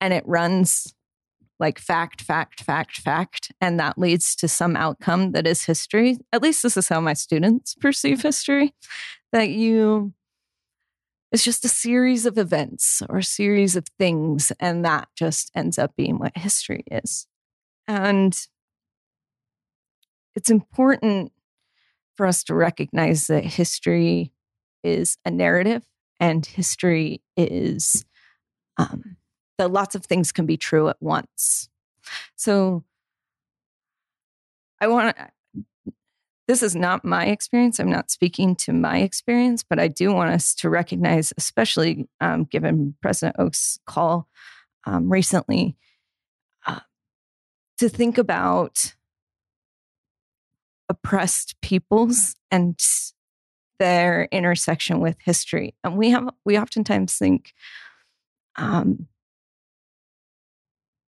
[0.00, 0.94] and it runs
[1.58, 3.52] like fact, fact, fact, fact.
[3.60, 6.18] And that leads to some outcome that is history.
[6.32, 8.74] At least this is how my students perceive history
[9.32, 10.12] that you,
[11.30, 14.50] it's just a series of events or series of things.
[14.58, 17.28] And that just ends up being what history is.
[17.86, 18.36] And
[20.34, 21.32] it's important
[22.16, 24.32] for us to recognize that history
[24.82, 25.82] is a narrative
[26.20, 28.04] and history is
[28.76, 29.16] um,
[29.58, 31.68] that lots of things can be true at once.
[32.36, 32.84] So
[34.80, 35.28] I want to.
[36.48, 37.78] This is not my experience.
[37.78, 42.44] I'm not speaking to my experience, but I do want us to recognize, especially um,
[42.44, 44.28] given President Oaks' call
[44.84, 45.76] um, recently,
[46.66, 46.80] uh,
[47.78, 48.94] to think about
[50.92, 52.78] oppressed peoples and
[53.78, 55.74] their intersection with history.
[55.82, 57.52] And we have we oftentimes think,
[58.56, 59.08] um,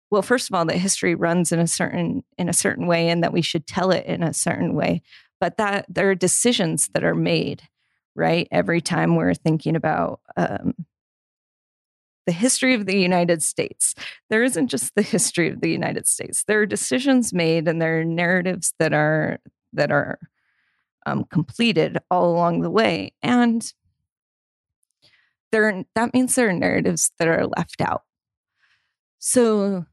[0.10, 3.24] well, first of all, that history runs in a certain in a certain way, and
[3.24, 5.02] that we should tell it in a certain way.
[5.40, 7.64] But that there are decisions that are made,
[8.16, 8.48] right?
[8.52, 10.74] Every time we're thinking about um,
[12.26, 13.94] the history of the United States.
[14.30, 16.44] There isn't just the history of the United States.
[16.48, 19.40] There are decisions made and there are narratives that are
[19.74, 20.20] that are
[21.06, 23.14] um, completed all along the way.
[23.22, 23.72] And
[25.52, 28.04] there, that means there are narratives that are left out.
[29.20, 29.86] So,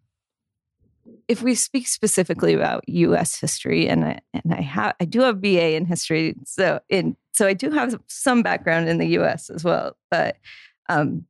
[1.29, 3.39] if we speak specifically about U.S.
[3.41, 7.47] history, and I, and I have I do have BA in history, so in so
[7.47, 9.51] I do have some background in the U.S.
[9.51, 9.97] as well.
[10.11, 10.37] But
[10.89, 11.27] um,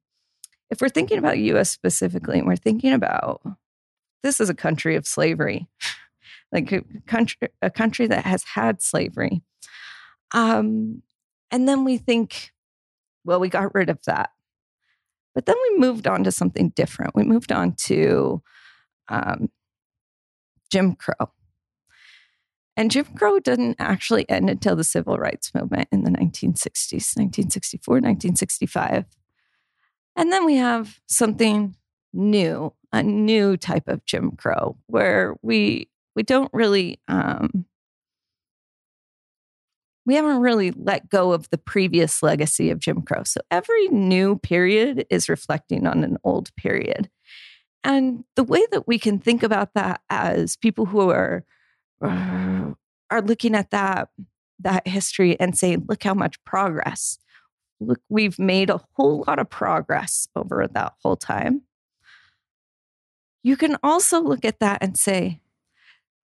[0.71, 1.71] if we're thinking about U.S.
[1.71, 3.43] specifically, and we're thinking about
[4.23, 5.67] this is a country of slavery,
[6.53, 9.43] like a country, a country that has had slavery.
[10.33, 11.03] Um,
[11.51, 12.53] and then we think,
[13.25, 14.31] well, we got rid of that.
[15.35, 17.15] But then we moved on to something different.
[17.15, 18.43] We moved on to
[19.09, 19.51] um,
[20.71, 21.31] Jim Crow.
[22.77, 27.95] And Jim Crow didn't actually end until the civil rights movement in the 1960s, 1964,
[27.95, 29.05] 1965.
[30.17, 31.77] And then we have something
[32.13, 37.65] new, a new type of Jim Crow, where we we don't really um,
[40.07, 43.23] we haven't really let go of the previous legacy of Jim Crow.
[43.25, 47.09] So every new period is reflecting on an old period.
[47.85, 51.45] And the way that we can think about that as people who are
[52.03, 52.73] uh,
[53.11, 54.09] are looking at that
[54.61, 57.19] that history and saying, look how much progress.
[57.81, 61.63] Look, we've made a whole lot of progress over that whole time.
[63.43, 65.41] You can also look at that and say,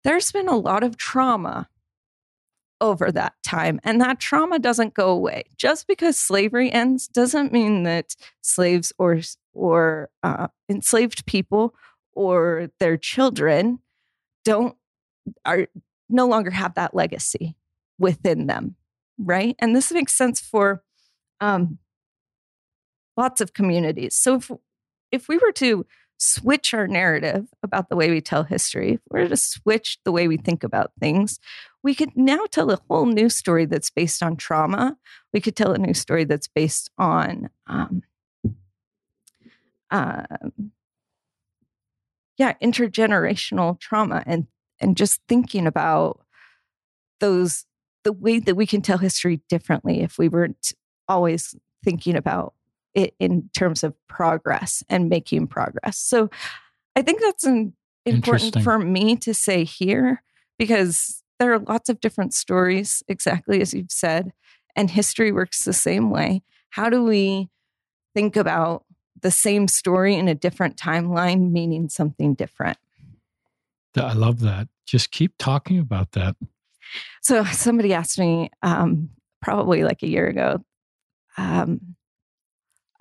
[0.05, 1.67] there's been a lot of trauma
[2.79, 3.79] over that time.
[3.83, 5.43] And that trauma doesn't go away.
[5.57, 9.19] Just because slavery ends doesn't mean that slaves or,
[9.53, 11.75] or uh, enslaved people
[12.13, 13.79] or their children
[14.45, 14.75] don't
[15.43, 15.67] are
[16.07, 17.55] no longer have that legacy
[17.99, 18.75] within them
[19.17, 20.83] right and this makes sense for
[21.41, 21.77] um,
[23.17, 24.51] lots of communities so if
[25.11, 25.85] if we were to
[26.17, 30.27] switch our narrative about the way we tell history, if we're to switch the way
[30.27, 31.39] we think about things,
[31.83, 34.97] we could now tell a whole new story that's based on trauma.
[35.33, 38.03] We could tell a new story that's based on, um,
[39.91, 40.71] um,
[42.37, 44.47] yeah, intergenerational trauma and
[44.81, 46.19] and just thinking about
[47.19, 47.65] those
[48.03, 50.73] the way that we can tell history differently if we weren't
[51.07, 52.53] always thinking about
[52.95, 55.97] in terms of progress and making progress.
[55.97, 56.29] So
[56.95, 57.73] I think that's an,
[58.05, 60.23] important for me to say here
[60.57, 64.31] because there are lots of different stories, exactly as you've said,
[64.75, 66.43] and history works the same way.
[66.69, 67.49] How do we
[68.13, 68.85] think about
[69.21, 72.77] the same story in a different timeline, meaning something different?
[73.97, 74.67] I love that.
[74.85, 76.35] Just keep talking about that.
[77.21, 79.09] So somebody asked me um,
[79.41, 80.63] probably like a year ago,
[81.37, 81.94] um,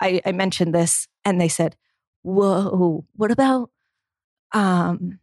[0.01, 1.75] I, I mentioned this and they said,
[2.23, 3.69] Whoa, what about
[4.51, 5.19] um,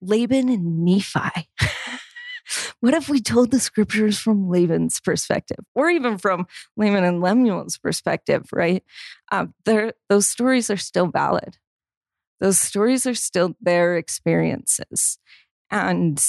[0.00, 1.48] Laban and Nephi?
[2.80, 6.46] what if we told the scriptures from Laban's perspective, or even from
[6.76, 8.48] Laman and Lemuel's perspective?
[8.52, 8.84] Right?
[9.32, 11.58] Um, those stories are still valid.
[12.38, 15.18] Those stories are still their experiences,
[15.70, 16.24] and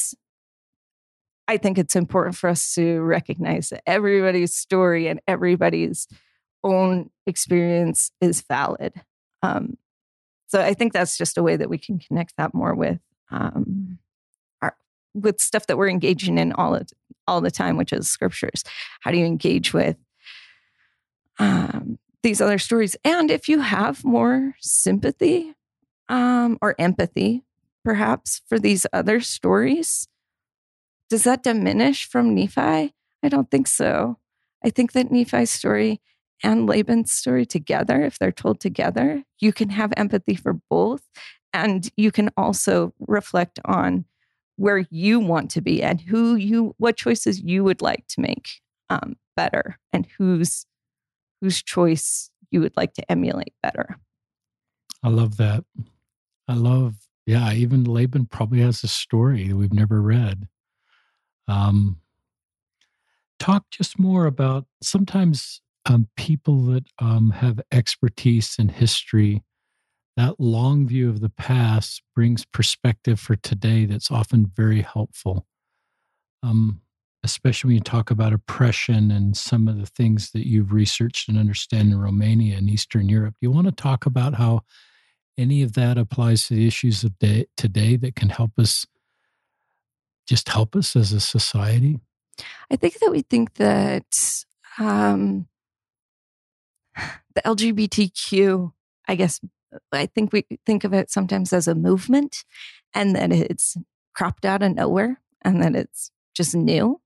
[1.47, 6.07] I think it's important for us to recognize that everybody's story and everybody's
[6.63, 8.93] own experience is valid.
[9.41, 9.77] Um,
[10.47, 12.99] so I think that's just a way that we can connect that more with
[13.31, 13.99] um,
[14.61, 14.75] our
[15.13, 16.89] with stuff that we're engaging in all of,
[17.27, 18.63] all the time, which is scriptures.
[18.99, 19.95] How do you engage with
[21.39, 22.95] um, these other stories?
[23.05, 25.55] And if you have more sympathy
[26.09, 27.43] um, or empathy,
[27.85, 30.07] perhaps for these other stories,
[31.09, 32.93] does that diminish from Nephi?
[33.23, 34.17] I don't think so.
[34.63, 36.01] I think that Nephi's story
[36.43, 41.03] and Laban's story together, if they're told together, you can have empathy for both.
[41.53, 44.05] And you can also reflect on
[44.55, 48.61] where you want to be and who you, what choices you would like to make
[48.89, 50.65] um, better and whose,
[51.41, 53.97] whose choice you would like to emulate better.
[55.03, 55.63] I love that.
[56.47, 60.47] I love, yeah, even Laban probably has a story that we've never read.
[61.47, 61.97] Um,
[63.39, 69.43] talk just more about sometimes um, people that um, have expertise in history,
[70.15, 75.45] that long view of the past brings perspective for today that's often very helpful.
[76.43, 76.81] Um,
[77.23, 81.37] especially when you talk about oppression and some of the things that you've researched and
[81.37, 83.35] understand in Romania and Eastern Europe.
[83.39, 84.61] Do you want to talk about how
[85.37, 88.87] any of that applies to the issues of day, today that can help us
[90.27, 91.99] just help us as a society?
[92.71, 94.43] I think that we think that
[94.79, 95.47] um,
[97.35, 98.71] the LGBTQ,
[99.07, 99.39] I guess,
[99.91, 102.43] I think we think of it sometimes as a movement
[102.93, 103.77] and that it's
[104.13, 106.99] cropped out of nowhere and that it's just new.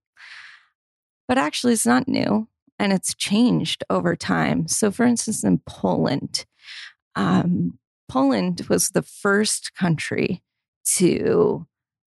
[1.27, 2.47] But actually, it's not new
[2.77, 4.67] and it's changed over time.
[4.67, 6.45] So, for instance, in Poland,
[7.15, 10.43] um, Poland was the first country
[10.97, 11.65] to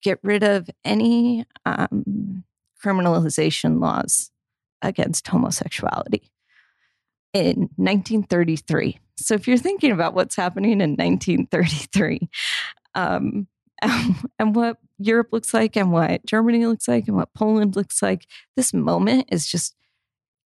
[0.03, 2.45] get rid of any um,
[2.83, 4.31] criminalization laws
[4.83, 6.31] against homosexuality
[7.33, 8.99] in 1933.
[9.17, 12.29] So if you're thinking about what's happening in 1933,
[12.95, 13.47] um,
[14.39, 18.27] and what Europe looks like, and what Germany looks like, and what Poland looks like,
[18.57, 19.75] this moment is just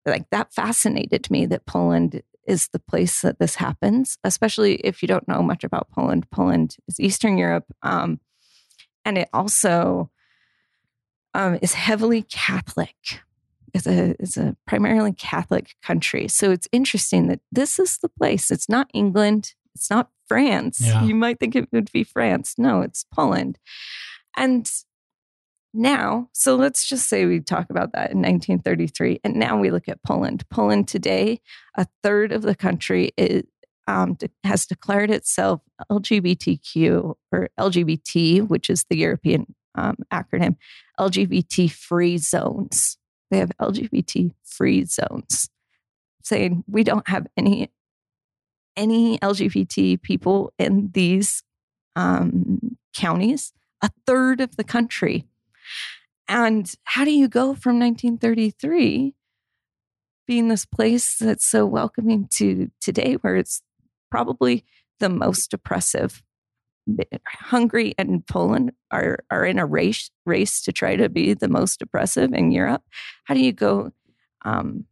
[0.06, 5.08] like that fascinated me that Poland is the place that this happens, especially if you
[5.08, 6.28] don't know much about Poland.
[6.30, 7.64] Poland is Eastern Europe.
[7.82, 8.20] Um,
[9.04, 10.10] and it also
[11.32, 13.20] um, is heavily Catholic.
[13.74, 16.28] It's a, it's a primarily Catholic country.
[16.28, 18.50] So it's interesting that this is the place.
[18.50, 19.54] It's not England.
[19.74, 20.78] It's not France.
[20.80, 21.04] Yeah.
[21.04, 22.54] You might think it would be France.
[22.56, 23.58] No, it's Poland.
[24.36, 24.70] And
[25.72, 29.88] now, so let's just say we talk about that in 1933, and now we look
[29.88, 30.48] at Poland.
[30.48, 31.40] Poland today,
[31.76, 33.42] a third of the country is,
[33.88, 35.60] um, has declared itself
[35.90, 40.56] LGBTQ or LGBT, which is the European um, acronym,
[40.98, 42.96] LGBT free zones.
[43.34, 45.50] They have LGBT free zones,
[46.22, 47.68] saying we don't have any
[48.76, 51.42] any LGBT people in these
[51.96, 53.52] um, counties.
[53.82, 55.24] A third of the country.
[56.28, 59.14] And how do you go from 1933
[60.28, 63.62] being this place that's so welcoming to today, where it's
[64.12, 64.64] probably
[65.00, 66.22] the most oppressive?
[67.26, 71.80] Hungary and Poland are are in a race race to try to be the most
[71.82, 72.82] oppressive in Europe.
[73.24, 73.90] How do you go?
[74.44, 74.84] Um,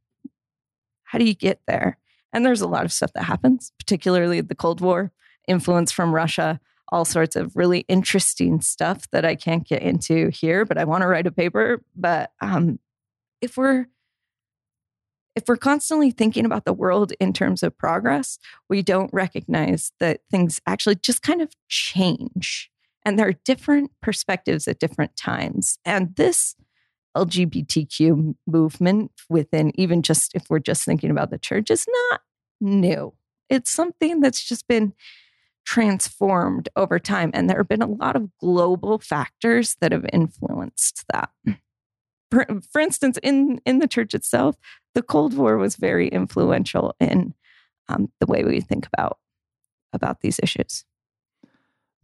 [1.05, 1.99] how do you get there?
[2.33, 5.13] And there's a lot of stuff that happens, particularly the Cold War,
[5.47, 10.65] influence from Russia, all sorts of really interesting stuff that I can't get into here,
[10.65, 11.83] but I want to write a paper.
[11.95, 12.79] But um,
[13.43, 13.87] if we're
[15.35, 20.21] if we're constantly thinking about the world in terms of progress, we don't recognize that
[20.31, 22.71] things actually just kind of change.
[23.05, 25.79] And there are different perspectives at different times.
[25.85, 26.55] And this
[27.17, 32.21] LGBTQ movement within even just if we're just thinking about the church is not
[32.61, 33.13] new.
[33.49, 34.95] It's something that's just been
[35.65, 37.31] transformed over time.
[37.35, 41.31] And there have been a lot of global factors that have influenced that.
[42.31, 44.57] For, for instance, in, in the church itself,
[44.95, 47.35] the Cold War was very influential in
[47.89, 49.19] um, the way we think about
[49.93, 50.85] about these issues.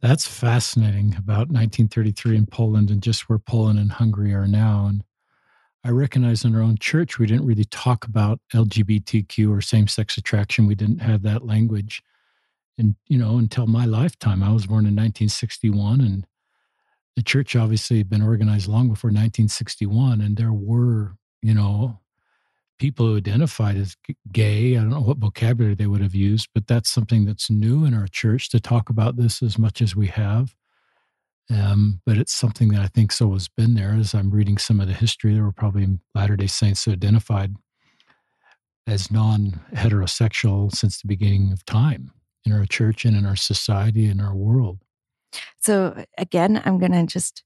[0.01, 4.87] That's fascinating about 1933 in Poland and just where Poland and Hungary are now.
[4.87, 5.03] And
[5.85, 10.17] I recognize in our own church, we didn't really talk about LGBTQ or same sex
[10.17, 10.67] attraction.
[10.67, 12.03] We didn't have that language.
[12.77, 16.27] And, you know, until my lifetime, I was born in 1961, and
[17.17, 20.21] the church obviously had been organized long before 1961.
[20.21, 21.99] And there were, you know,
[22.79, 23.97] people who identified as
[24.33, 24.77] gay.
[24.77, 27.95] I don't know what vocabulary they would have used, but that's something that's new in
[27.95, 30.55] our church to talk about this as much as we have.
[31.51, 33.95] Um, but it's something that I think so has been there.
[33.95, 37.55] As I'm reading some of the history, there were probably Latter day Saints who identified
[38.87, 42.13] as non heterosexual since the beginning of time
[42.45, 44.79] in our church and in our society and our world.
[45.61, 47.43] So, again, I'm going to just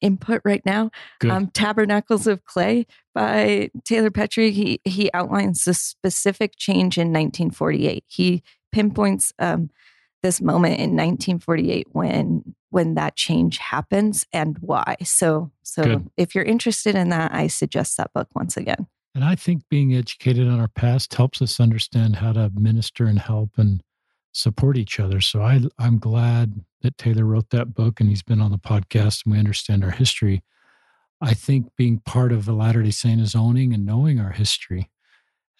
[0.00, 0.90] input right now.
[1.28, 4.50] Um, Tabernacles of Clay by Taylor Petrey.
[4.50, 8.04] He he outlines the specific change in 1948.
[8.06, 9.70] He pinpoints um,
[10.22, 14.96] this moment in 1948 when when that change happens and why.
[15.04, 16.10] So so Good.
[16.16, 18.86] if you're interested in that, I suggest that book once again.
[19.14, 23.18] And I think being educated on our past helps us understand how to minister and
[23.18, 23.80] help and
[24.34, 25.20] support each other.
[25.20, 29.24] So I I'm glad that Taylor wrote that book and he's been on the podcast
[29.24, 30.42] and we understand our history.
[31.20, 34.90] I think being part of a Latter day Saint is owning and knowing our history.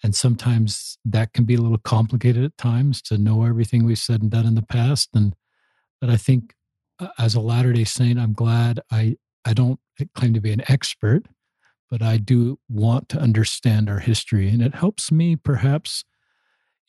[0.03, 4.21] And sometimes that can be a little complicated at times to know everything we've said
[4.21, 5.09] and done in the past.
[5.15, 5.35] And
[6.01, 6.53] but I think
[6.99, 9.15] uh, as a Latter day Saint, I'm glad I,
[9.45, 9.79] I don't
[10.13, 11.23] claim to be an expert,
[11.89, 14.49] but I do want to understand our history.
[14.49, 16.03] And it helps me perhaps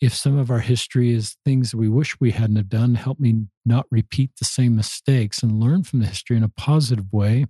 [0.01, 3.47] if some of our history is things we wish we hadn't have done, help me
[3.65, 7.47] not repeat the same mistakes and learn from the history in a positive way.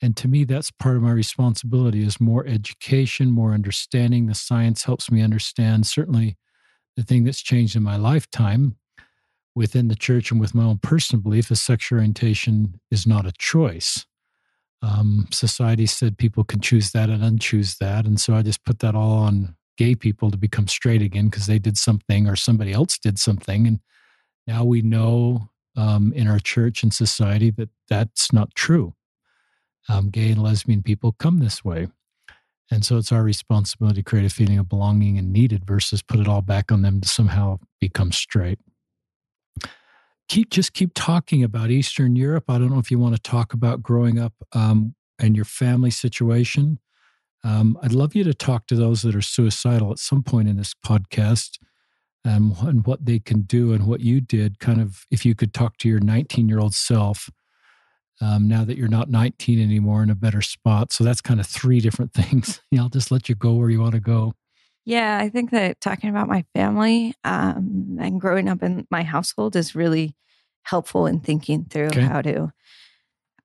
[0.00, 4.26] And to me, that's part of my responsibility is more education, more understanding.
[4.26, 6.36] The science helps me understand certainly
[6.96, 8.76] the thing that's changed in my lifetime
[9.54, 13.32] within the church and with my own personal belief is sexual orientation is not a
[13.38, 14.04] choice.
[14.82, 18.04] Um, society said people can choose that and unchoose that.
[18.04, 21.46] And so I just put that all on gay people to become straight again because
[21.46, 23.66] they did something or somebody else did something.
[23.66, 23.80] And
[24.46, 28.94] now we know um, in our church and society that that's not true.
[29.88, 31.88] Um, gay and lesbian people come this way.
[32.70, 36.20] And so it's our responsibility to create a feeling of belonging and needed versus put
[36.20, 38.58] it all back on them to somehow become straight.
[40.28, 42.44] Keep just keep talking about Eastern Europe.
[42.48, 45.90] I don't know if you want to talk about growing up um, and your family
[45.90, 46.78] situation.
[47.44, 50.56] Um, I'd love you to talk to those that are suicidal at some point in
[50.56, 51.58] this podcast
[52.24, 54.60] um, and what they can do and what you did.
[54.60, 57.28] Kind of, if you could talk to your 19 year old self
[58.20, 60.92] um, now that you're not 19 anymore in a better spot.
[60.92, 62.60] So that's kind of three different things.
[62.78, 64.34] I'll just let you go where you want to go.
[64.84, 69.54] Yeah, I think that talking about my family um, and growing up in my household
[69.54, 70.16] is really
[70.62, 72.00] helpful in thinking through okay.
[72.00, 72.52] how to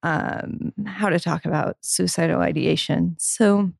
[0.03, 3.15] um, how to talk about suicidal ideation.
[3.19, 3.71] So,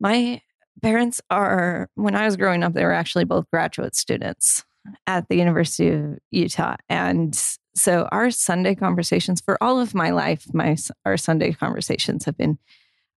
[0.00, 0.40] my
[0.82, 4.64] parents are, when I was growing up, they were actually both graduate students
[5.06, 6.76] at the University of Utah.
[6.88, 7.38] And
[7.74, 12.58] so our Sunday conversations for all of my life, my our Sunday conversations have been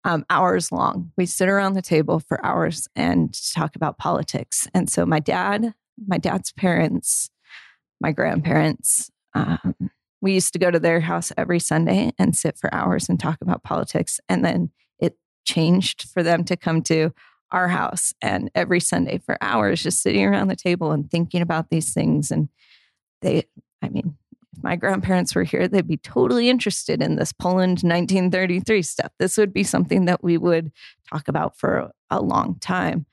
[0.04, 1.12] um, hours long.
[1.16, 4.68] We sit around the table for hours and talk about politics.
[4.74, 5.74] And so my dad,
[6.06, 7.30] my dad's parents,
[8.00, 9.74] my grandparents, um,
[10.20, 13.38] we used to go to their house every Sunday and sit for hours and talk
[13.40, 14.20] about politics.
[14.28, 14.70] And then
[15.44, 17.12] changed for them to come to
[17.50, 21.70] our house and every Sunday for hours, just sitting around the table and thinking about
[21.70, 22.30] these things.
[22.30, 22.48] And
[23.20, 23.44] they,
[23.82, 24.16] I mean,
[24.56, 29.12] if my grandparents were here, they'd be totally interested in this Poland 1933 stuff.
[29.18, 30.72] This would be something that we would
[31.10, 33.06] talk about for a long time.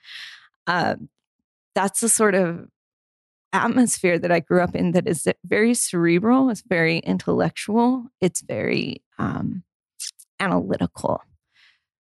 [0.65, 0.95] Uh,
[1.75, 2.67] that's the sort of
[3.51, 9.01] atmosphere that I grew up in that is very cerebral, it's very intellectual, it's very
[9.17, 9.63] um,
[10.39, 11.23] analytical.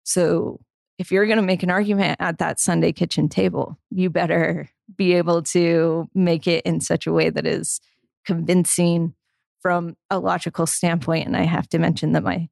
[0.08, 0.62] So
[0.98, 5.14] if you're going to make an argument at that Sunday kitchen table, you better be
[5.14, 7.82] able to make it in such a way that is
[8.26, 9.14] convincing
[9.62, 11.28] from a logical standpoint.
[11.28, 12.48] And I have to mention that my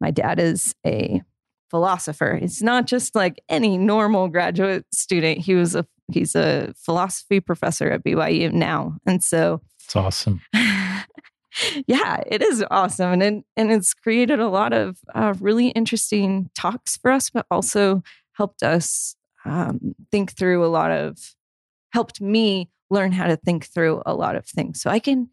[0.00, 1.22] my dad is a
[1.70, 2.38] philosopher.
[2.40, 5.38] He's not just like any normal graduate student.
[5.38, 8.96] He was a he's a philosophy professor at BYU now.
[9.06, 10.42] And so it's awesome.
[11.86, 13.12] yeah, it is awesome.
[13.12, 17.46] And, it, and it's created a lot of uh, really interesting talks for us, but
[17.50, 18.02] also
[18.32, 21.34] helped us um, think through a lot of,
[21.92, 24.80] helped me learn how to think through a lot of things.
[24.80, 25.30] So I can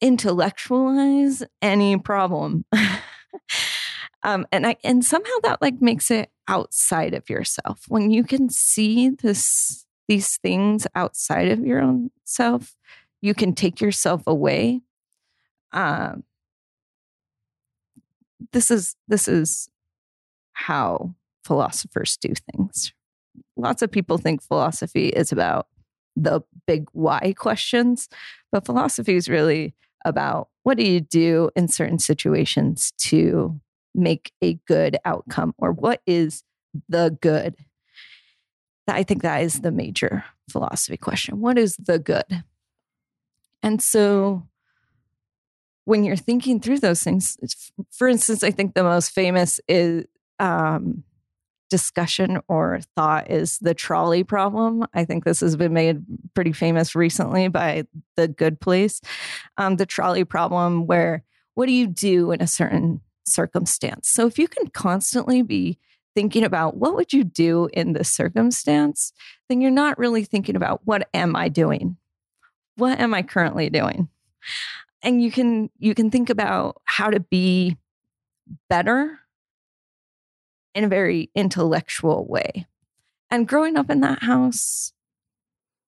[0.00, 2.64] intellectualize any problem.
[4.22, 8.50] um, and I, and somehow that like makes it outside of yourself when you can
[8.50, 12.76] see this, these things outside of your own self,
[13.20, 14.82] you can take yourself away
[15.74, 16.22] um,
[18.52, 19.68] this is this is
[20.52, 21.14] how
[21.44, 22.92] philosophers do things.
[23.56, 25.66] Lots of people think philosophy is about
[26.16, 28.08] the big why questions,
[28.52, 33.60] but philosophy is really about what do you do in certain situations to
[33.94, 36.42] make a good outcome or what is
[36.88, 37.56] the good?
[38.86, 41.40] I think that is the major philosophy question.
[41.40, 42.44] What is the good?
[43.62, 44.46] And so
[45.84, 47.36] when you're thinking through those things,
[47.90, 50.04] for instance, I think the most famous is
[50.40, 51.04] um,
[51.70, 54.84] discussion or thought is the trolley problem.
[54.94, 56.04] I think this has been made
[56.34, 57.84] pretty famous recently by
[58.16, 59.00] the Good Place.
[59.56, 61.24] Um, the trolley problem, where
[61.54, 64.08] what do you do in a certain circumstance?
[64.08, 65.78] So if you can constantly be
[66.14, 69.12] thinking about what would you do in this circumstance,
[69.48, 71.96] then you're not really thinking about what am I doing?
[72.76, 74.08] What am I currently doing?
[75.04, 77.76] And you can you can think about how to be
[78.68, 79.20] better
[80.74, 82.66] in a very intellectual way.
[83.30, 84.92] And growing up in that house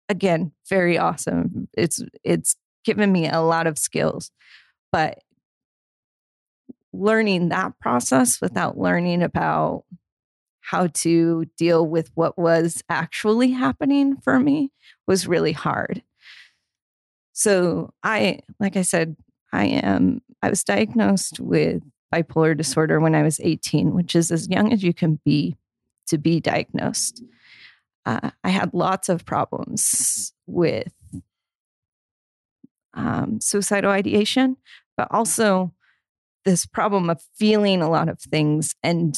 [0.08, 1.68] again very awesome.
[1.76, 4.30] It's it's given me a lot of skills
[4.92, 5.18] but
[6.92, 9.84] learning that process without learning about
[10.60, 14.72] how to deal with what was actually happening for me
[15.06, 16.02] was really hard
[17.40, 19.16] so I, like I said,
[19.50, 21.82] I am, I was diagnosed with
[22.14, 25.56] bipolar disorder when I was 18, which is as young as you can be
[26.08, 27.22] to be diagnosed.
[28.04, 30.92] Uh, I had lots of problems with
[32.92, 34.58] um, suicidal ideation,
[34.98, 35.72] but also
[36.44, 39.14] this problem of feeling a lot of things and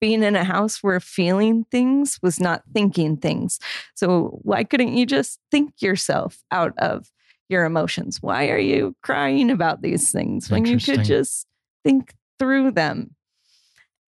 [0.00, 3.58] being in a house where feeling things was not thinking things.
[3.94, 7.10] So, why couldn't you just think yourself out of
[7.48, 8.22] your emotions?
[8.22, 11.46] Why are you crying about these things when you could just
[11.84, 13.14] think through them?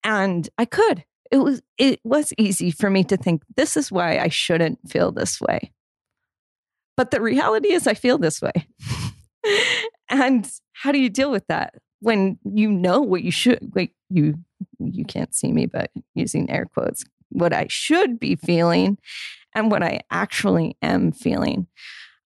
[0.05, 1.05] And I could.
[1.30, 5.12] It was it was easy for me to think this is why I shouldn't feel
[5.12, 5.72] this way.
[6.97, 8.53] But the reality is I feel this way.
[10.11, 11.74] and how do you deal with that?
[12.03, 14.34] when you know what you should like you
[14.78, 18.98] you can't see me but using air quotes what i should be feeling
[19.54, 21.66] and what i actually am feeling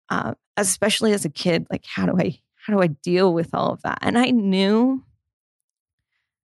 [0.08, 3.72] uh, especially as a kid like how do i how do i deal with all
[3.72, 3.98] of that?
[4.02, 5.04] And i knew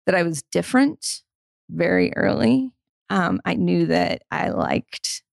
[0.05, 1.21] that i was different
[1.69, 2.71] very early.
[3.09, 5.23] Um, i knew that i liked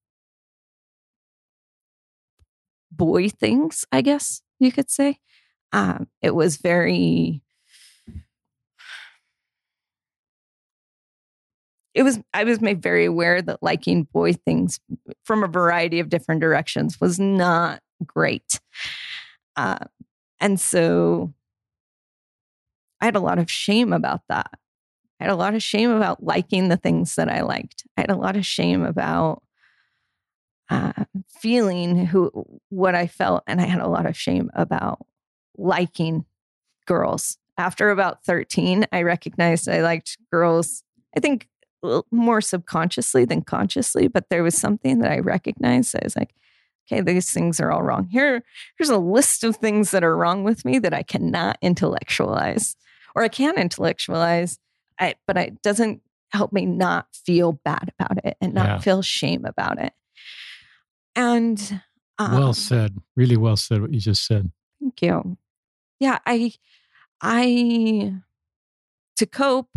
[2.91, 5.19] boy things i guess you could say.
[5.73, 7.43] Um, it was very
[11.95, 14.81] it was I was made very aware that liking boy things
[15.25, 18.61] from a variety of different directions was not great.
[19.57, 19.79] Uh,
[20.41, 21.33] and so
[23.01, 24.51] I had a lot of shame about that.
[25.21, 27.85] I had a lot of shame about liking the things that I liked.
[27.97, 29.43] I had a lot of shame about
[30.71, 32.31] uh, feeling who
[32.69, 35.05] what I felt, and I had a lot of shame about
[35.59, 36.25] liking
[36.87, 37.37] girls.
[37.59, 40.85] After about 13, I recognized I liked girls.
[41.15, 41.49] I think
[42.11, 45.95] more subconsciously than consciously, but there was something that I recognized.
[45.95, 46.35] I was like,
[46.87, 48.09] okay, these things are all wrong.
[48.11, 48.43] Here,
[48.77, 52.77] here's a list of things that are wrong with me that I cannot intellectualize,
[53.15, 54.59] or I can intellectualize,
[54.99, 56.03] I, but it doesn't
[56.33, 58.79] help me not feel bad about it and not yeah.
[58.79, 59.93] feel shame about it.
[61.17, 61.81] And
[62.19, 63.81] um, well said, really well said.
[63.81, 64.51] What you just said.
[64.81, 65.37] Thank you.
[65.99, 66.53] Yeah, I,
[67.21, 68.15] I,
[69.17, 69.71] to cope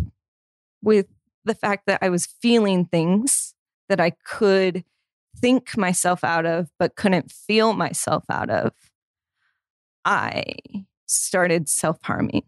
[0.82, 1.06] with
[1.44, 3.54] the fact that I was feeling things
[3.88, 4.84] that I could
[5.38, 8.72] think myself out of, but couldn't feel myself out of,
[10.04, 10.44] I
[11.06, 12.44] started self harming.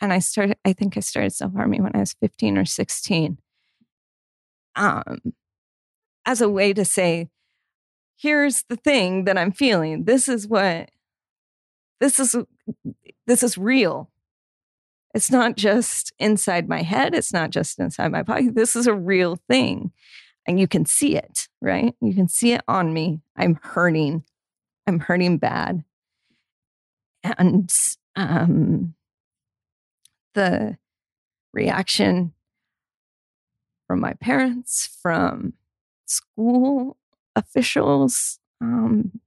[0.00, 3.38] And I started, I think I started self harming when I was 15 or 16.
[4.76, 5.18] Um,
[6.24, 7.28] as a way to say,
[8.16, 10.04] here's the thing that I'm feeling.
[10.04, 10.90] This is what,
[12.00, 12.36] this is,
[13.26, 14.10] this is real.
[15.14, 17.14] It's not just inside my head.
[17.14, 18.48] It's not just inside my body.
[18.48, 19.92] This is a real thing
[20.48, 21.94] and you can see it, right?
[22.00, 23.20] You can see it on me.
[23.36, 24.24] I'm hurting.
[24.86, 25.84] I'm hurting bad.
[27.22, 27.70] And
[28.16, 28.94] um,
[30.34, 30.78] the
[31.52, 32.32] reaction
[33.86, 35.52] from my parents, from
[36.06, 36.96] school
[37.36, 39.20] officials, um,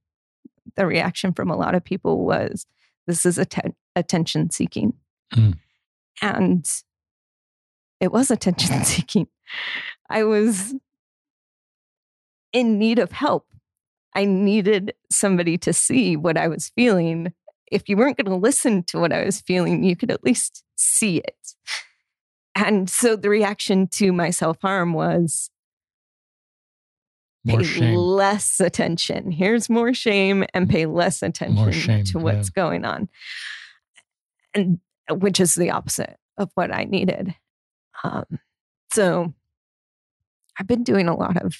[0.74, 2.66] the reaction from a lot of people was
[3.06, 4.94] this is att- attention seeking.
[5.34, 5.56] Mm.
[6.20, 6.68] And
[8.00, 9.28] it was attention seeking.
[10.10, 10.74] I was
[12.52, 13.46] in need of help.
[14.14, 17.32] I needed somebody to see what I was feeling.
[17.70, 20.64] If you weren't going to listen to what I was feeling, you could at least
[20.76, 21.54] see it.
[22.54, 25.50] And so the reaction to my self harm was
[27.44, 27.94] more pay shame.
[27.94, 29.30] less attention.
[29.30, 32.62] Here's more shame and pay less attention shame, to what's yeah.
[32.62, 33.08] going on.
[34.54, 34.80] And
[35.10, 37.34] which is the opposite of what I needed.
[38.04, 38.24] Um,
[38.92, 39.32] so
[40.58, 41.56] I've been doing a lot of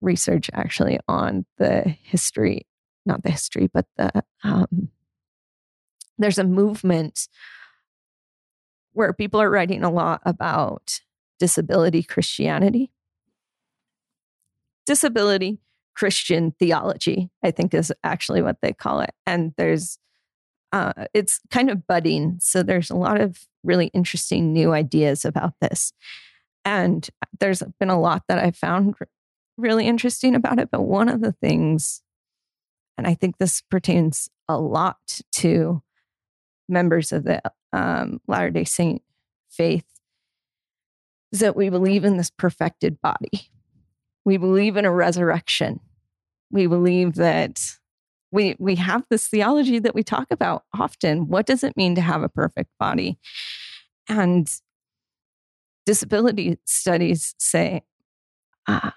[0.00, 2.66] research actually on the history,
[3.04, 4.90] not the history, but the um,
[6.18, 7.28] there's a movement
[8.92, 11.00] where people are writing a lot about
[11.38, 12.90] disability Christianity.
[14.86, 15.60] Disability
[15.94, 19.10] Christian theology, I think, is actually what they call it.
[19.26, 19.98] And there's,
[20.72, 22.36] uh, it's kind of budding.
[22.40, 25.92] So there's a lot of really interesting new ideas about this.
[26.64, 27.08] And
[27.40, 28.94] there's been a lot that I found
[29.56, 30.70] really interesting about it.
[30.70, 32.02] But one of the things,
[32.96, 35.82] and I think this pertains a lot to
[36.68, 37.40] members of the
[37.72, 39.02] um, Latter day Saint
[39.50, 39.86] faith,
[41.32, 43.50] is that we believe in this perfected body.
[44.24, 45.80] We believe in a resurrection.
[46.50, 47.78] We believe that
[48.30, 51.28] we we have this theology that we talk about often.
[51.28, 53.18] What does it mean to have a perfect body?
[54.08, 54.50] And
[55.86, 57.82] disability studies say,
[58.66, 58.94] ah,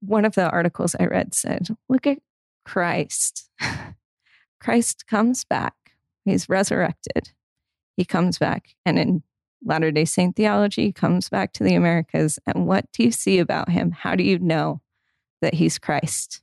[0.00, 2.18] one of the articles I read said, look at
[2.64, 3.48] Christ.
[4.60, 5.74] Christ comes back.
[6.24, 7.30] He's resurrected.
[7.96, 8.74] He comes back.
[8.84, 9.22] And in
[9.64, 12.38] Latter day Saint theology, comes back to the Americas.
[12.46, 13.92] And what do you see about him?
[13.92, 14.80] How do you know
[15.40, 16.42] that he's Christ?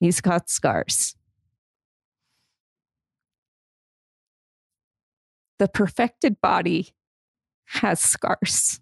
[0.00, 1.14] He's got scars.
[5.58, 6.94] The perfected body
[7.66, 8.80] has scars.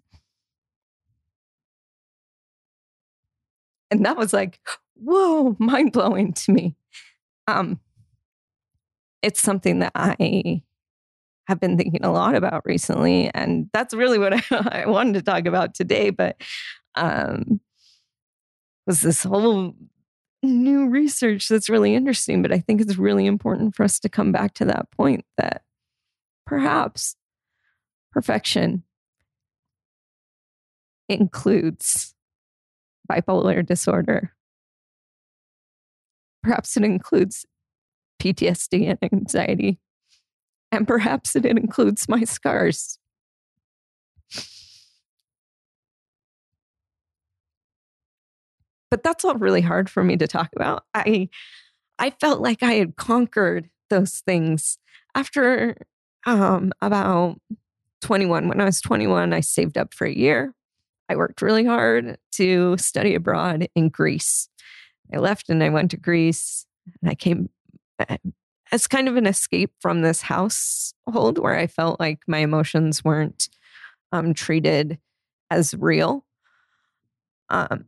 [3.91, 4.59] And that was like,
[4.95, 6.75] whoa, mind blowing to me.
[7.47, 7.81] Um,
[9.21, 10.61] it's something that I
[11.47, 13.29] have been thinking a lot about recently.
[13.33, 14.41] And that's really what I,
[14.83, 16.11] I wanted to talk about today.
[16.11, 16.41] But
[16.95, 17.59] um,
[18.87, 19.75] was this whole
[20.43, 22.41] new research that's really interesting.
[22.41, 25.63] But I think it's really important for us to come back to that point that
[26.45, 27.15] perhaps
[28.11, 28.83] perfection
[31.07, 32.13] includes
[33.11, 34.33] bipolar disorder.
[36.43, 37.45] Perhaps it includes
[38.21, 39.79] PTSD and anxiety.
[40.71, 42.98] And perhaps it includes my scars.
[48.91, 50.83] But that's all really hard for me to talk about.
[50.93, 51.29] I
[51.99, 54.77] I felt like I had conquered those things
[55.15, 55.75] after
[56.25, 57.39] um, about
[58.01, 58.47] 21.
[58.47, 60.53] When I was 21, I saved up for a year.
[61.09, 64.47] I worked really hard to study abroad in Greece.
[65.13, 66.65] I left and I went to Greece
[67.01, 67.49] and I came
[68.71, 73.49] as kind of an escape from this household where I felt like my emotions weren't
[74.11, 74.99] um, treated
[75.49, 76.25] as real
[77.49, 77.85] um,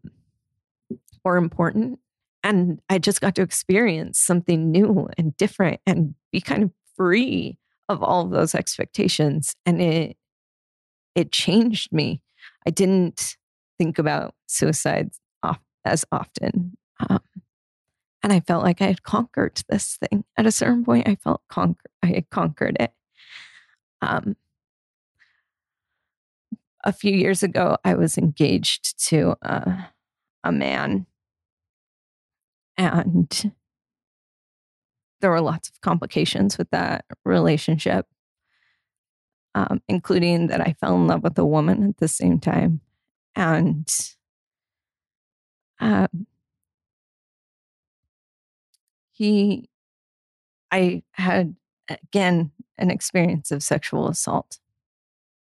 [1.24, 2.00] or important.
[2.44, 7.58] And I just got to experience something new and different and be kind of free
[7.88, 9.56] of all of those expectations.
[9.66, 10.18] And it
[11.14, 12.22] it changed me.
[12.66, 13.38] I didn't
[13.78, 15.12] think about suicide
[15.86, 16.78] as often.
[17.10, 17.22] Um,
[18.24, 20.24] and I felt like I had conquered this thing.
[20.38, 22.94] At a certain point, I felt conquer I had conquered it.
[24.02, 24.36] Um,
[26.84, 29.84] a few years ago, I was engaged to uh,
[30.44, 31.06] a man,
[32.78, 33.52] and
[35.20, 38.08] there were lots of complications with that relationship,
[39.54, 42.82] um, including that I fell in love with a woman at the same time,
[43.36, 43.88] and
[45.80, 46.28] um,
[49.12, 49.70] he,
[50.72, 51.56] I had
[51.90, 54.60] again an experience of sexual assault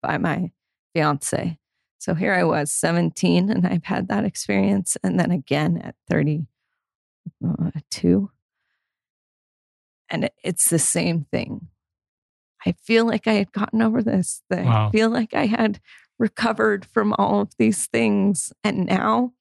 [0.03, 0.53] by my
[0.95, 1.59] fiance.
[1.99, 4.97] So here I was, 17, and I've had that experience.
[5.03, 6.47] And then again at 32.
[7.47, 7.70] Uh,
[10.11, 11.68] and it's the same thing.
[12.66, 14.43] I feel like I had gotten over this.
[14.51, 14.89] Wow.
[14.89, 15.81] I feel like I had
[16.18, 18.53] recovered from all of these things.
[18.62, 19.33] And now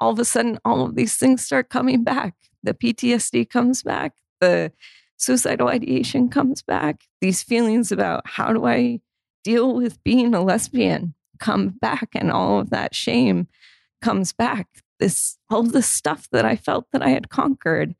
[0.00, 2.34] all of a sudden, all of these things start coming back.
[2.62, 4.14] The PTSD comes back.
[4.40, 4.72] The
[5.16, 7.02] suicidal ideation comes back.
[7.20, 9.00] These feelings about how do I
[9.44, 13.48] deal with being a lesbian come back and all of that shame
[14.00, 17.94] comes back this all the stuff that i felt that i had conquered.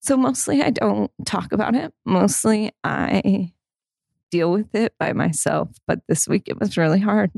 [0.00, 1.92] So mostly i don't talk about it.
[2.04, 3.52] Mostly i
[4.30, 7.30] deal with it by myself but this week it was really hard.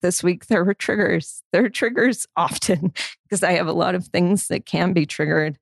[0.00, 1.44] This week there were triggers.
[1.52, 2.92] There are triggers often
[3.24, 5.58] because i have a lot of things that can be triggered.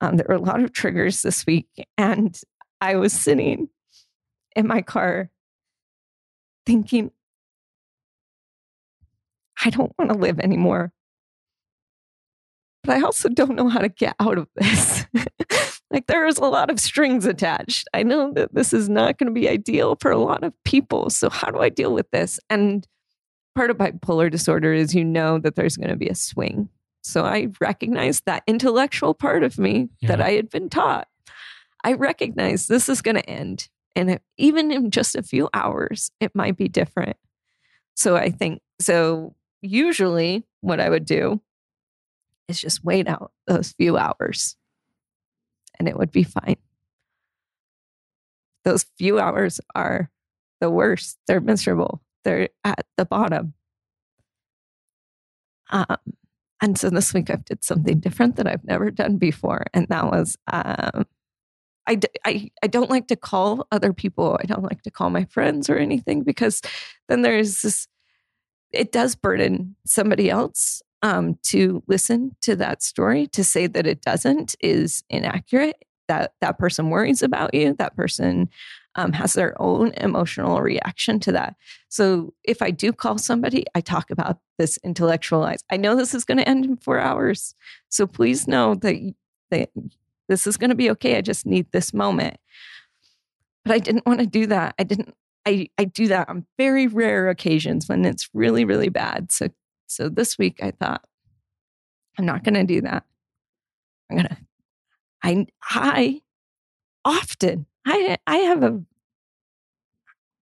[0.00, 1.68] Um, there were a lot of triggers this week
[1.98, 2.40] and
[2.80, 3.68] i was sitting
[4.56, 5.30] in my car
[6.66, 7.10] thinking,
[9.64, 10.92] I don't want to live anymore.
[12.82, 15.06] But I also don't know how to get out of this.
[15.90, 17.88] like there is a lot of strings attached.
[17.92, 21.10] I know that this is not going to be ideal for a lot of people.
[21.10, 22.40] So how do I deal with this?
[22.48, 22.86] And
[23.54, 26.68] part of bipolar disorder is you know that there's going to be a swing.
[27.02, 30.08] So I recognize that intellectual part of me yeah.
[30.08, 31.08] that I had been taught.
[31.82, 33.68] I recognize this is going to end.
[33.96, 37.16] And it, even in just a few hours, it might be different.
[37.94, 41.40] So I think, so usually what I would do
[42.48, 44.56] is just wait out those few hours
[45.78, 46.56] and it would be fine.
[48.64, 50.10] Those few hours are
[50.60, 51.18] the worst.
[51.26, 52.02] They're miserable.
[52.24, 53.54] They're at the bottom.
[55.70, 55.96] Um,
[56.60, 59.64] and so this week I did something different that I've never done before.
[59.72, 61.06] And that was um,
[61.86, 64.38] I, I, I don't like to call other people.
[64.40, 66.62] I don't like to call my friends or anything because
[67.08, 67.88] then there's this,
[68.72, 73.26] it does burden somebody else um, to listen to that story.
[73.28, 75.84] To say that it doesn't is inaccurate.
[76.08, 77.74] That that person worries about you.
[77.74, 78.48] That person
[78.96, 81.54] um, has their own emotional reaction to that.
[81.88, 85.64] So if I do call somebody, I talk about this intellectualized.
[85.70, 87.54] I know this is going to end in four hours,
[87.88, 89.14] so please know that
[89.50, 89.70] that
[90.28, 91.16] this is going to be okay.
[91.16, 92.36] I just need this moment.
[93.64, 94.74] But I didn't want to do that.
[94.78, 95.14] I didn't
[95.50, 99.32] I I do that on very rare occasions when it's really really bad.
[99.32, 99.48] So
[99.86, 101.02] so this week I thought
[102.18, 103.04] I'm not going to do that.
[104.10, 104.36] I'm going to
[105.22, 106.20] I I
[107.04, 108.80] often I I have a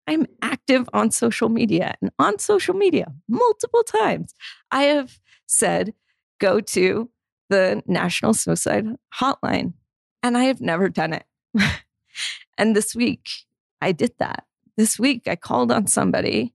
[0.09, 4.33] I'm active on social media and on social media multiple times.
[4.71, 5.93] I have said
[6.39, 7.09] go to
[7.49, 8.85] the National Suicide
[9.15, 9.73] Hotline,
[10.21, 11.25] and I have never done it.
[12.57, 13.29] and this week,
[13.81, 14.45] I did that.
[14.77, 16.53] This week, I called on somebody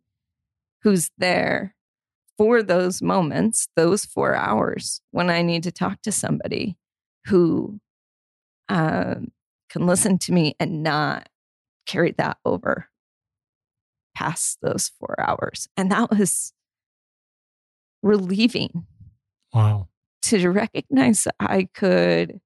[0.82, 1.74] who's there
[2.38, 6.76] for those moments, those four hours when I need to talk to somebody
[7.26, 7.80] who
[8.68, 9.32] um,
[9.68, 11.28] can listen to me and not
[11.86, 12.88] carry that over
[14.14, 15.68] past those four hours.
[15.76, 16.52] And that was
[18.02, 18.86] relieving.
[19.52, 19.88] Wow
[20.22, 22.40] to recognize that I could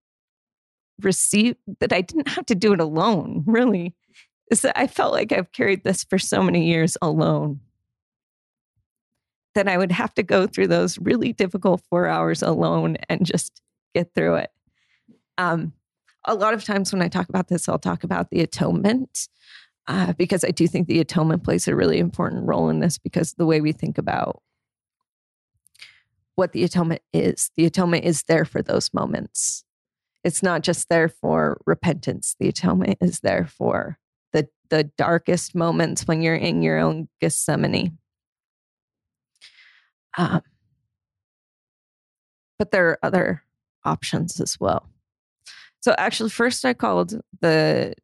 [1.01, 3.95] receive, that I didn't have to do it alone, really,
[4.51, 7.61] is that I felt like I've carried this for so many years alone.
[9.55, 13.63] That I would have to go through those really difficult four hours alone and just
[13.95, 14.51] get through it.
[15.39, 15.73] Um,
[16.25, 19.29] a lot of times when I talk about this, I'll talk about the atonement
[19.89, 23.35] uh, because I do think the atonement plays a really important role in this because
[23.35, 24.43] the way we think about
[26.35, 27.51] what the atonement is.
[27.57, 29.65] The atonement is there for those moments.
[30.23, 32.35] it's not just there for repentance.
[32.41, 33.97] The atonement is there for
[34.71, 37.99] the darkest moments when you're in your own Gethsemane.
[40.19, 40.43] Um,
[42.59, 43.43] but there are other
[43.85, 44.89] options as well.
[45.81, 47.95] So actually, first I called the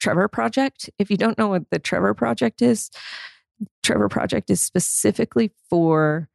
[0.00, 0.90] Trevor Project.
[0.98, 2.90] If you don't know what the Trevor Project is,
[3.82, 6.28] Trevor Project is specifically for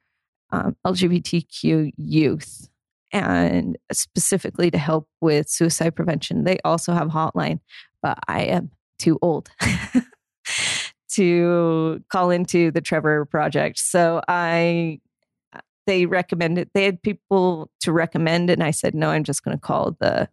[0.52, 2.70] um, LGBTQ youth
[3.12, 6.44] and specifically to help with suicide prevention.
[6.44, 7.60] They also have hotline,
[8.02, 9.50] but I am too old
[11.12, 13.80] to call into the Trevor Project.
[13.80, 15.00] So I
[15.88, 19.62] they recommended they had people to recommend and I said no, I'm just going to
[19.62, 20.30] call the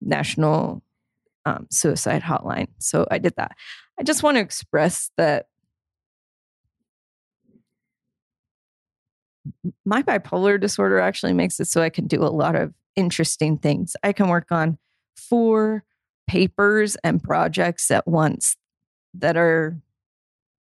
[0.00, 0.82] National
[1.46, 2.68] um, Suicide Hotline.
[2.78, 3.52] So I did that.
[3.98, 5.46] I just want to express that
[9.84, 13.94] my bipolar disorder actually makes it so I can do a lot of interesting things.
[14.02, 14.78] I can work on
[15.16, 15.84] four
[16.26, 18.56] papers and projects at once
[19.14, 19.80] that are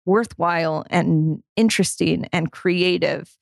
[0.05, 3.35] worthwhile and interesting and creative.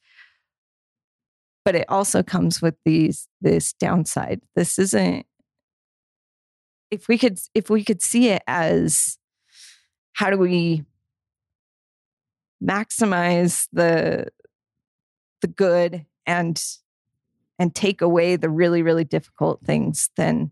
[1.65, 4.41] But it also comes with these this downside.
[4.55, 5.25] This isn't
[6.93, 9.17] if we could if we could see it as
[10.13, 10.83] how do we
[12.63, 14.27] maximize the
[15.41, 16.63] the good and
[17.57, 20.51] and take away the really really difficult things then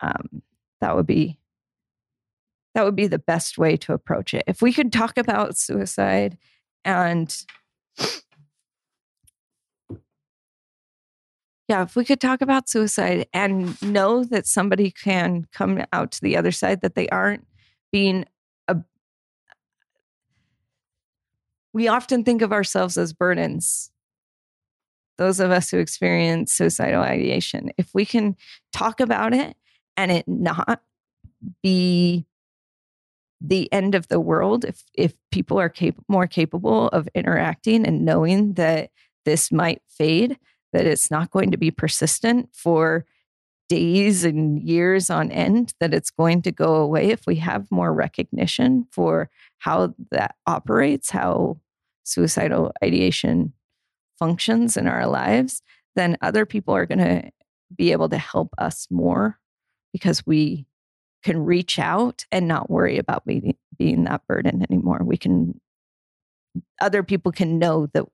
[0.00, 0.42] um,
[0.84, 1.38] that would be
[2.74, 4.44] that would be the best way to approach it.
[4.46, 6.36] If we could talk about suicide
[6.84, 7.34] and
[11.68, 16.20] yeah if we could talk about suicide and know that somebody can come out to
[16.20, 17.46] the other side that they aren't
[17.90, 18.26] being
[18.68, 18.76] a
[21.72, 23.90] we often think of ourselves as burdens.
[25.16, 28.36] Those of us who experience suicidal ideation, if we can
[28.72, 29.56] talk about it
[29.96, 30.82] and it not
[31.62, 32.26] be
[33.40, 38.04] the end of the world, if if people are cap- more capable of interacting and
[38.04, 38.90] knowing that
[39.24, 40.38] this might fade,
[40.72, 43.04] that it's not going to be persistent for
[43.68, 47.92] days and years on end, that it's going to go away if we have more
[47.92, 51.58] recognition for how that operates, how
[52.04, 53.52] suicidal ideation
[54.18, 55.62] functions in our lives,
[55.96, 57.30] then other people are going to
[57.74, 59.38] be able to help us more
[59.94, 60.66] because we
[61.22, 65.00] can reach out and not worry about being, being that burden anymore.
[65.04, 65.60] We can,
[66.80, 68.04] other people can know that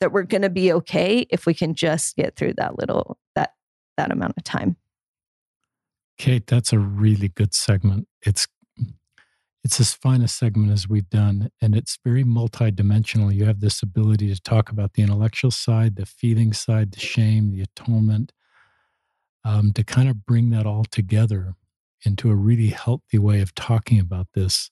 [0.00, 3.54] that we're going to be okay if we can just get through that little that
[3.96, 4.76] that amount of time.
[6.18, 8.06] Kate, that's a really good segment.
[8.22, 8.46] It's
[9.64, 13.34] it's as fine a segment as we've done, and it's very multidimensional.
[13.34, 17.50] You have this ability to talk about the intellectual side, the feeling side, the shame,
[17.50, 18.32] the atonement,
[19.44, 21.54] um, to kind of bring that all together
[22.04, 24.70] into a really healthy way of talking about this.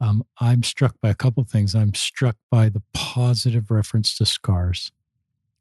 [0.00, 1.74] Um, I'm struck by a couple things.
[1.74, 4.92] I'm struck by the positive reference to scars.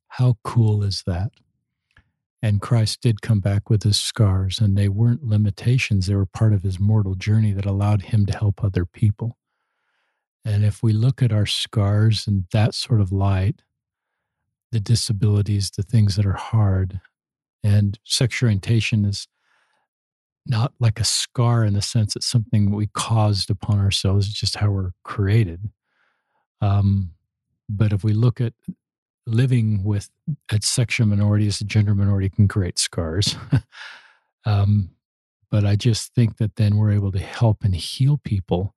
[0.09, 1.31] How cool is that?
[2.41, 6.07] And Christ did come back with his scars, and they weren't limitations.
[6.07, 9.37] They were part of his mortal journey that allowed him to help other people.
[10.45, 13.61] And if we look at our scars in that sort of light,
[14.71, 17.01] the disabilities, the things that are hard,
[17.63, 19.27] and sexual orientation is
[20.45, 24.55] not like a scar in the sense it's something we caused upon ourselves, it's just
[24.55, 25.69] how we're created.
[26.61, 27.11] Um,
[27.69, 28.53] but if we look at
[29.29, 30.09] living with
[30.51, 33.35] a sexual a gender minority can create scars.
[34.45, 34.91] um,
[35.51, 38.75] but I just think that then we're able to help and heal people.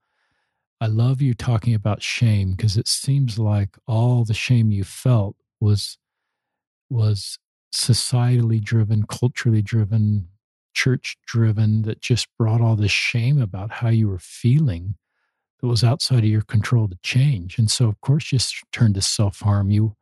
[0.80, 5.36] I love you talking about shame because it seems like all the shame you felt
[5.60, 5.98] was
[6.90, 7.38] was
[7.72, 10.28] societally driven, culturally driven,
[10.74, 14.94] church driven that just brought all this shame about how you were feeling
[15.60, 17.58] that was outside of your control to change.
[17.58, 18.38] And so of course you
[18.72, 19.70] turned to self-harm.
[19.70, 19.96] You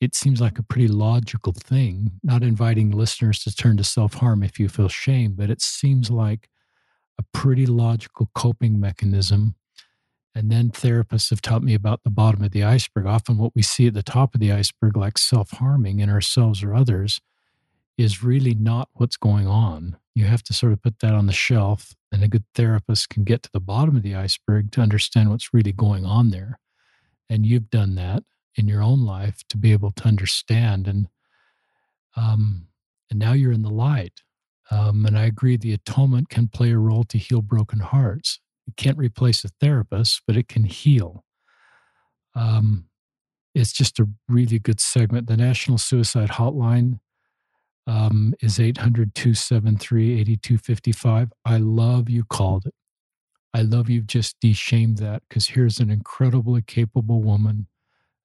[0.00, 4.42] it seems like a pretty logical thing, not inviting listeners to turn to self harm
[4.42, 6.48] if you feel shame, but it seems like
[7.18, 9.54] a pretty logical coping mechanism.
[10.36, 13.06] And then therapists have taught me about the bottom of the iceberg.
[13.06, 16.62] Often, what we see at the top of the iceberg, like self harming in ourselves
[16.62, 17.22] or others,
[17.96, 19.96] is really not what's going on.
[20.14, 23.24] You have to sort of put that on the shelf, and a good therapist can
[23.24, 26.58] get to the bottom of the iceberg to understand what's really going on there.
[27.30, 28.22] And you've done that
[28.56, 31.08] in your own life to be able to understand and
[32.14, 32.68] um,
[33.10, 34.22] and now you're in the light
[34.70, 38.76] um, and i agree the atonement can play a role to heal broken hearts it
[38.76, 41.24] can't replace a therapist but it can heal
[42.34, 42.86] um,
[43.54, 46.98] it's just a really good segment the national suicide hotline
[47.86, 51.32] um, is 800 273 8255.
[51.44, 52.74] I love you called it.
[53.54, 57.68] I love you've just deshamed that because here's an incredibly capable woman,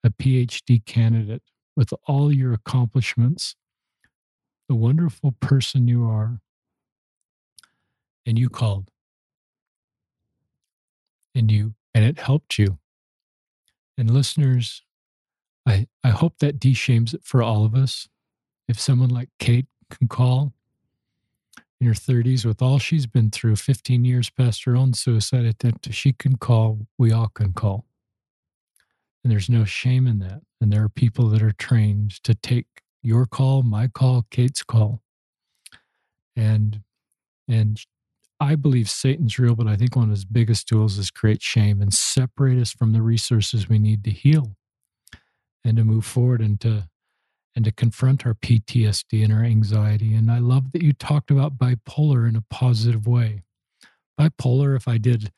[0.04, 1.44] a PhD candidate
[1.76, 3.56] with all your accomplishments,
[4.68, 6.40] the wonderful person you are.
[8.26, 8.90] And you called.
[11.34, 12.80] And you, and it helped you.
[13.98, 14.84] And listeners,
[15.66, 18.10] I, I hope that de-shames it for all of us.
[18.68, 20.54] If someone like Kate can call
[21.80, 25.94] in her 30s with all she's been through, 15 years past her own suicide attempt,
[25.94, 27.86] she can call, we all can call.
[29.24, 30.42] And there's no shame in that.
[30.60, 32.68] And there are people that are trained to take
[33.04, 35.02] your call, my call, Kate's call.
[36.36, 36.82] And
[37.48, 37.84] and
[38.42, 41.80] I believe Satan's real, but I think one of his biggest tools is create shame
[41.80, 44.56] and separate us from the resources we need to heal
[45.64, 46.90] and to move forward and to
[47.56, 50.16] and to confront our PTSD and our anxiety.
[50.16, 53.44] And I love that you talked about bipolar in a positive way.
[54.20, 55.32] Bipolar, if I did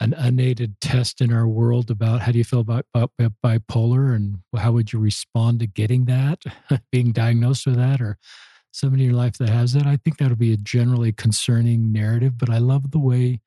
[0.00, 3.12] an unaided test in our world about how do you feel about, about,
[3.44, 6.42] bipolar and how would you respond to getting that,
[6.90, 8.16] being diagnosed with that, or
[8.74, 12.36] somebody in your life that has that, I think that'll be a generally concerning narrative.
[12.36, 13.40] But I love the way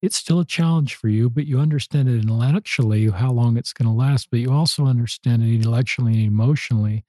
[0.00, 3.88] it's still a challenge for you, but you understand it intellectually how long it's going
[3.88, 7.04] to last, but you also understand it intellectually and emotionally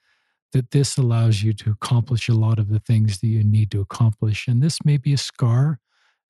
[0.54, 3.82] that this allows you to accomplish a lot of the things that you need to
[3.82, 4.48] accomplish.
[4.48, 5.80] And this may be a scar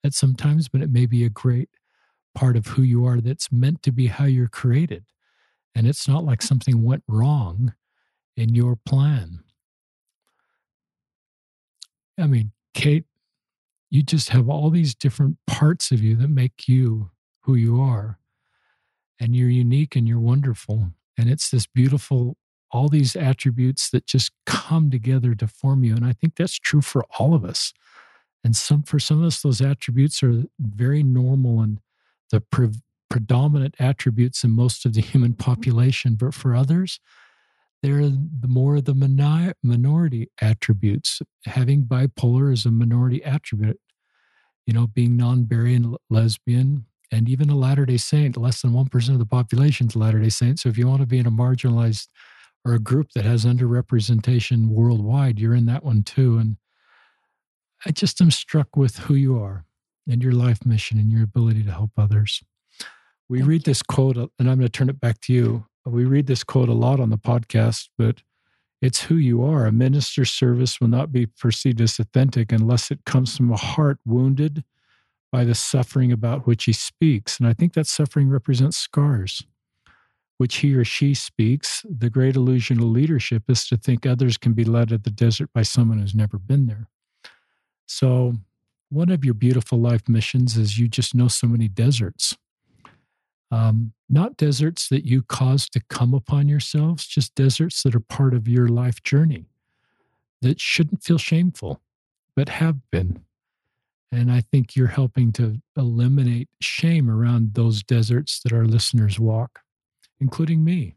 [0.04, 1.70] at sometimes, but it may be a great
[2.34, 5.06] part of who you are that's meant to be how you're created.
[5.76, 7.76] And it's not like something went wrong
[8.36, 9.45] in your plan.
[12.20, 13.06] I mean, Kate,
[13.90, 17.12] you just have all these different parts of you that make you
[17.42, 18.20] who you are.
[19.20, 20.92] And you're unique and you're wonderful.
[21.18, 22.38] And it's this beautiful
[22.76, 25.96] all these attributes that just come together to form you.
[25.96, 27.74] And I think that's true for all of us.
[28.44, 31.80] And some for some of us, those attributes are very normal and
[32.32, 36.16] the pre- predominant attributes in most of the human population.
[36.16, 37.00] But for others,
[37.86, 41.22] they're the more the minor, minority attributes.
[41.46, 43.80] Having bipolar is a minority attribute.
[44.66, 49.20] You know, being non-binary lesbian, and even a Latter day Saint, less than 1% of
[49.20, 50.60] the population is Latter day Saint.
[50.60, 52.08] So if you want to be in a marginalized
[52.66, 56.40] or a group that has underrepresentation worldwide, you're in that one too.
[56.40, 56.58] And
[57.86, 59.66] I just am struck with who you are
[60.10, 62.42] and your life mission and your ability to help others.
[63.30, 63.72] We Thank read you.
[63.72, 65.66] this quote, uh, and I'm going to turn it back to you.
[65.86, 68.24] We read this quote a lot on the podcast, but
[68.82, 69.66] it's who you are.
[69.66, 74.00] A minister's service will not be perceived as authentic unless it comes from a heart
[74.06, 74.64] wounded
[75.32, 77.40] by the suffering about which he speaks.
[77.40, 79.44] And I think that suffering represents scars
[80.38, 84.54] which he or she speaks, the great illusion of leadership is to think others can
[84.54, 86.90] be led to the desert by someone who's never been there.
[87.88, 88.36] So,
[88.90, 92.38] one of your beautiful life missions is you just know so many deserts.
[93.56, 98.34] Um, not deserts that you cause to come upon yourselves, just deserts that are part
[98.34, 99.46] of your life journey
[100.42, 101.82] that shouldn't feel shameful,
[102.36, 103.24] but have been.
[104.12, 109.62] And I think you're helping to eliminate shame around those deserts that our listeners walk
[110.20, 110.96] including me,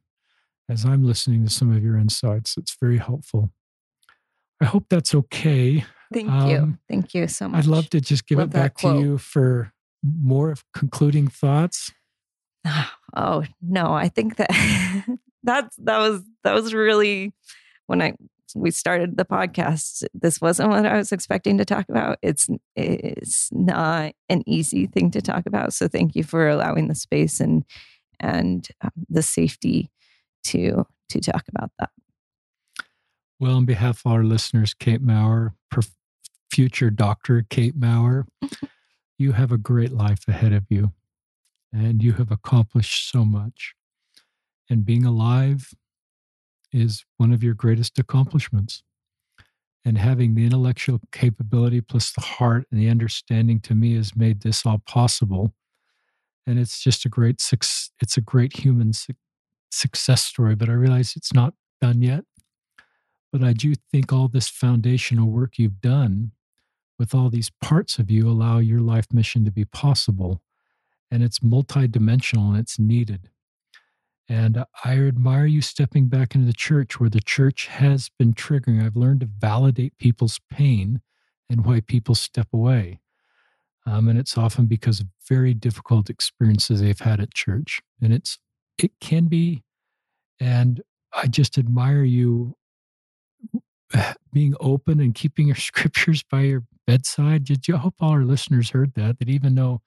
[0.68, 2.56] as I'm listening to some of your insights.
[2.56, 3.52] It's very helpful.
[4.60, 5.84] I hope that's okay.
[6.12, 6.78] Thank um, you.
[6.88, 7.58] Thank you so much.
[7.58, 11.92] I'd love to just give love it back to you for more concluding thoughts.
[13.16, 14.50] Oh no, I think that
[15.42, 17.32] that's that was that was really
[17.86, 18.12] when I
[18.54, 20.04] we started the podcast.
[20.14, 22.18] This wasn't what I was expecting to talk about.
[22.22, 25.72] It's it's not an easy thing to talk about.
[25.72, 27.64] So thank you for allowing the space and
[28.20, 29.90] and um, the safety
[30.44, 31.90] to to talk about that.
[33.40, 35.54] Well, on behalf of our listeners, Kate Maurer,
[36.50, 38.26] future Doctor Kate Maurer,
[39.18, 40.92] you have a great life ahead of you,
[41.72, 43.74] and you have accomplished so much.
[44.70, 45.72] And being alive
[46.72, 48.82] is one of your greatest accomplishments.
[49.84, 54.42] And having the intellectual capability plus the heart and the understanding to me has made
[54.42, 55.54] this all possible
[56.48, 57.42] and it's just a great
[58.00, 58.92] it's a great human
[59.70, 62.24] success story but i realize it's not done yet
[63.30, 66.32] but i do think all this foundational work you've done
[66.98, 70.40] with all these parts of you allow your life mission to be possible
[71.10, 73.30] and it's multidimensional and it's needed
[74.28, 78.84] and i admire you stepping back into the church where the church has been triggering
[78.84, 81.00] i've learned to validate people's pain
[81.50, 83.00] and why people step away
[83.88, 87.80] um, and it's often because of very difficult experiences they've had at church.
[88.02, 88.38] And it's
[88.76, 89.64] it can be,
[90.38, 90.82] and
[91.14, 92.54] I just admire you
[94.32, 97.44] being open and keeping your scriptures by your bedside.
[97.44, 99.18] Did you I hope all our listeners heard that?
[99.18, 99.80] That even though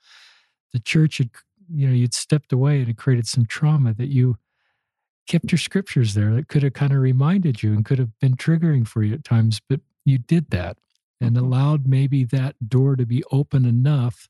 [0.74, 1.30] the church had,
[1.74, 4.38] you know, you'd stepped away and it created some trauma, that you
[5.28, 8.36] kept your scriptures there that could have kind of reminded you and could have been
[8.36, 10.78] triggering for you at times, but you did that
[11.19, 11.45] and mm-hmm.
[11.45, 14.28] allowed maybe that door to be open enough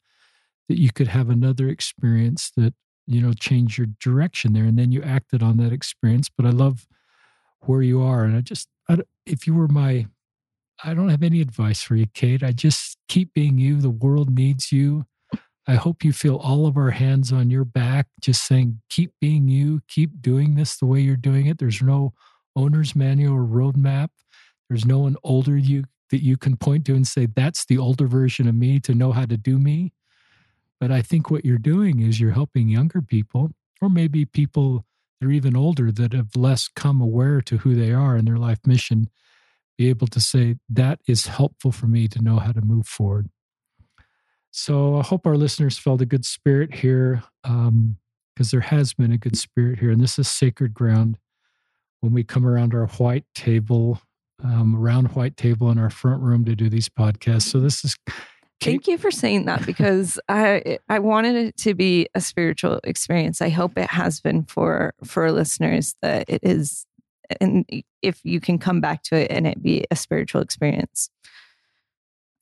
[0.68, 2.74] that you could have another experience that
[3.08, 6.50] you know change your direction there and then you acted on that experience but i
[6.50, 6.88] love
[7.62, 10.06] where you are and i just I, if you were my
[10.84, 12.44] i don't have any advice for you kate.
[12.44, 13.78] I just keep being you.
[13.82, 15.06] The world needs you
[15.68, 19.47] i hope you feel all of our hands on your back just saying keep being
[19.47, 21.57] you keep doing this the way you're doing it.
[21.57, 22.14] There's no
[22.55, 24.09] owner's manual or roadmap.
[24.70, 28.07] There's no one older you that you can point to and say that's the older
[28.07, 29.93] version of me to know how to do me.
[30.80, 33.51] But I think what you're doing is you're helping younger people,
[33.82, 34.86] or maybe people
[35.20, 38.38] that are even older that have less come aware to who they are in their
[38.38, 39.09] life mission,
[39.78, 43.30] be able to say, that is helpful for me to know how to move forward.
[44.52, 47.97] So I hope our listeners felt a good spirit here, because um,
[48.52, 49.91] there has been a good spirit here.
[49.91, 51.18] And this is sacred ground
[52.02, 54.02] when we come around our white table,
[54.43, 57.43] um, round white table in our front room to do these podcasts.
[57.43, 57.95] So this is
[58.60, 63.41] Thank you for saying that because I I wanted it to be a spiritual experience.
[63.41, 66.86] I hope it has been for for listeners that it is
[67.39, 67.66] and
[68.04, 71.10] if you can come back to it and it be a spiritual experience.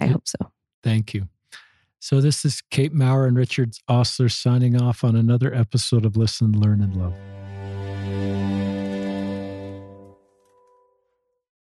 [0.01, 0.51] I hope so.
[0.83, 1.29] Thank you.
[1.99, 6.53] So this is Kate Maurer and Richard Ostler signing off on another episode of Listen,
[6.53, 7.13] Learn and Love.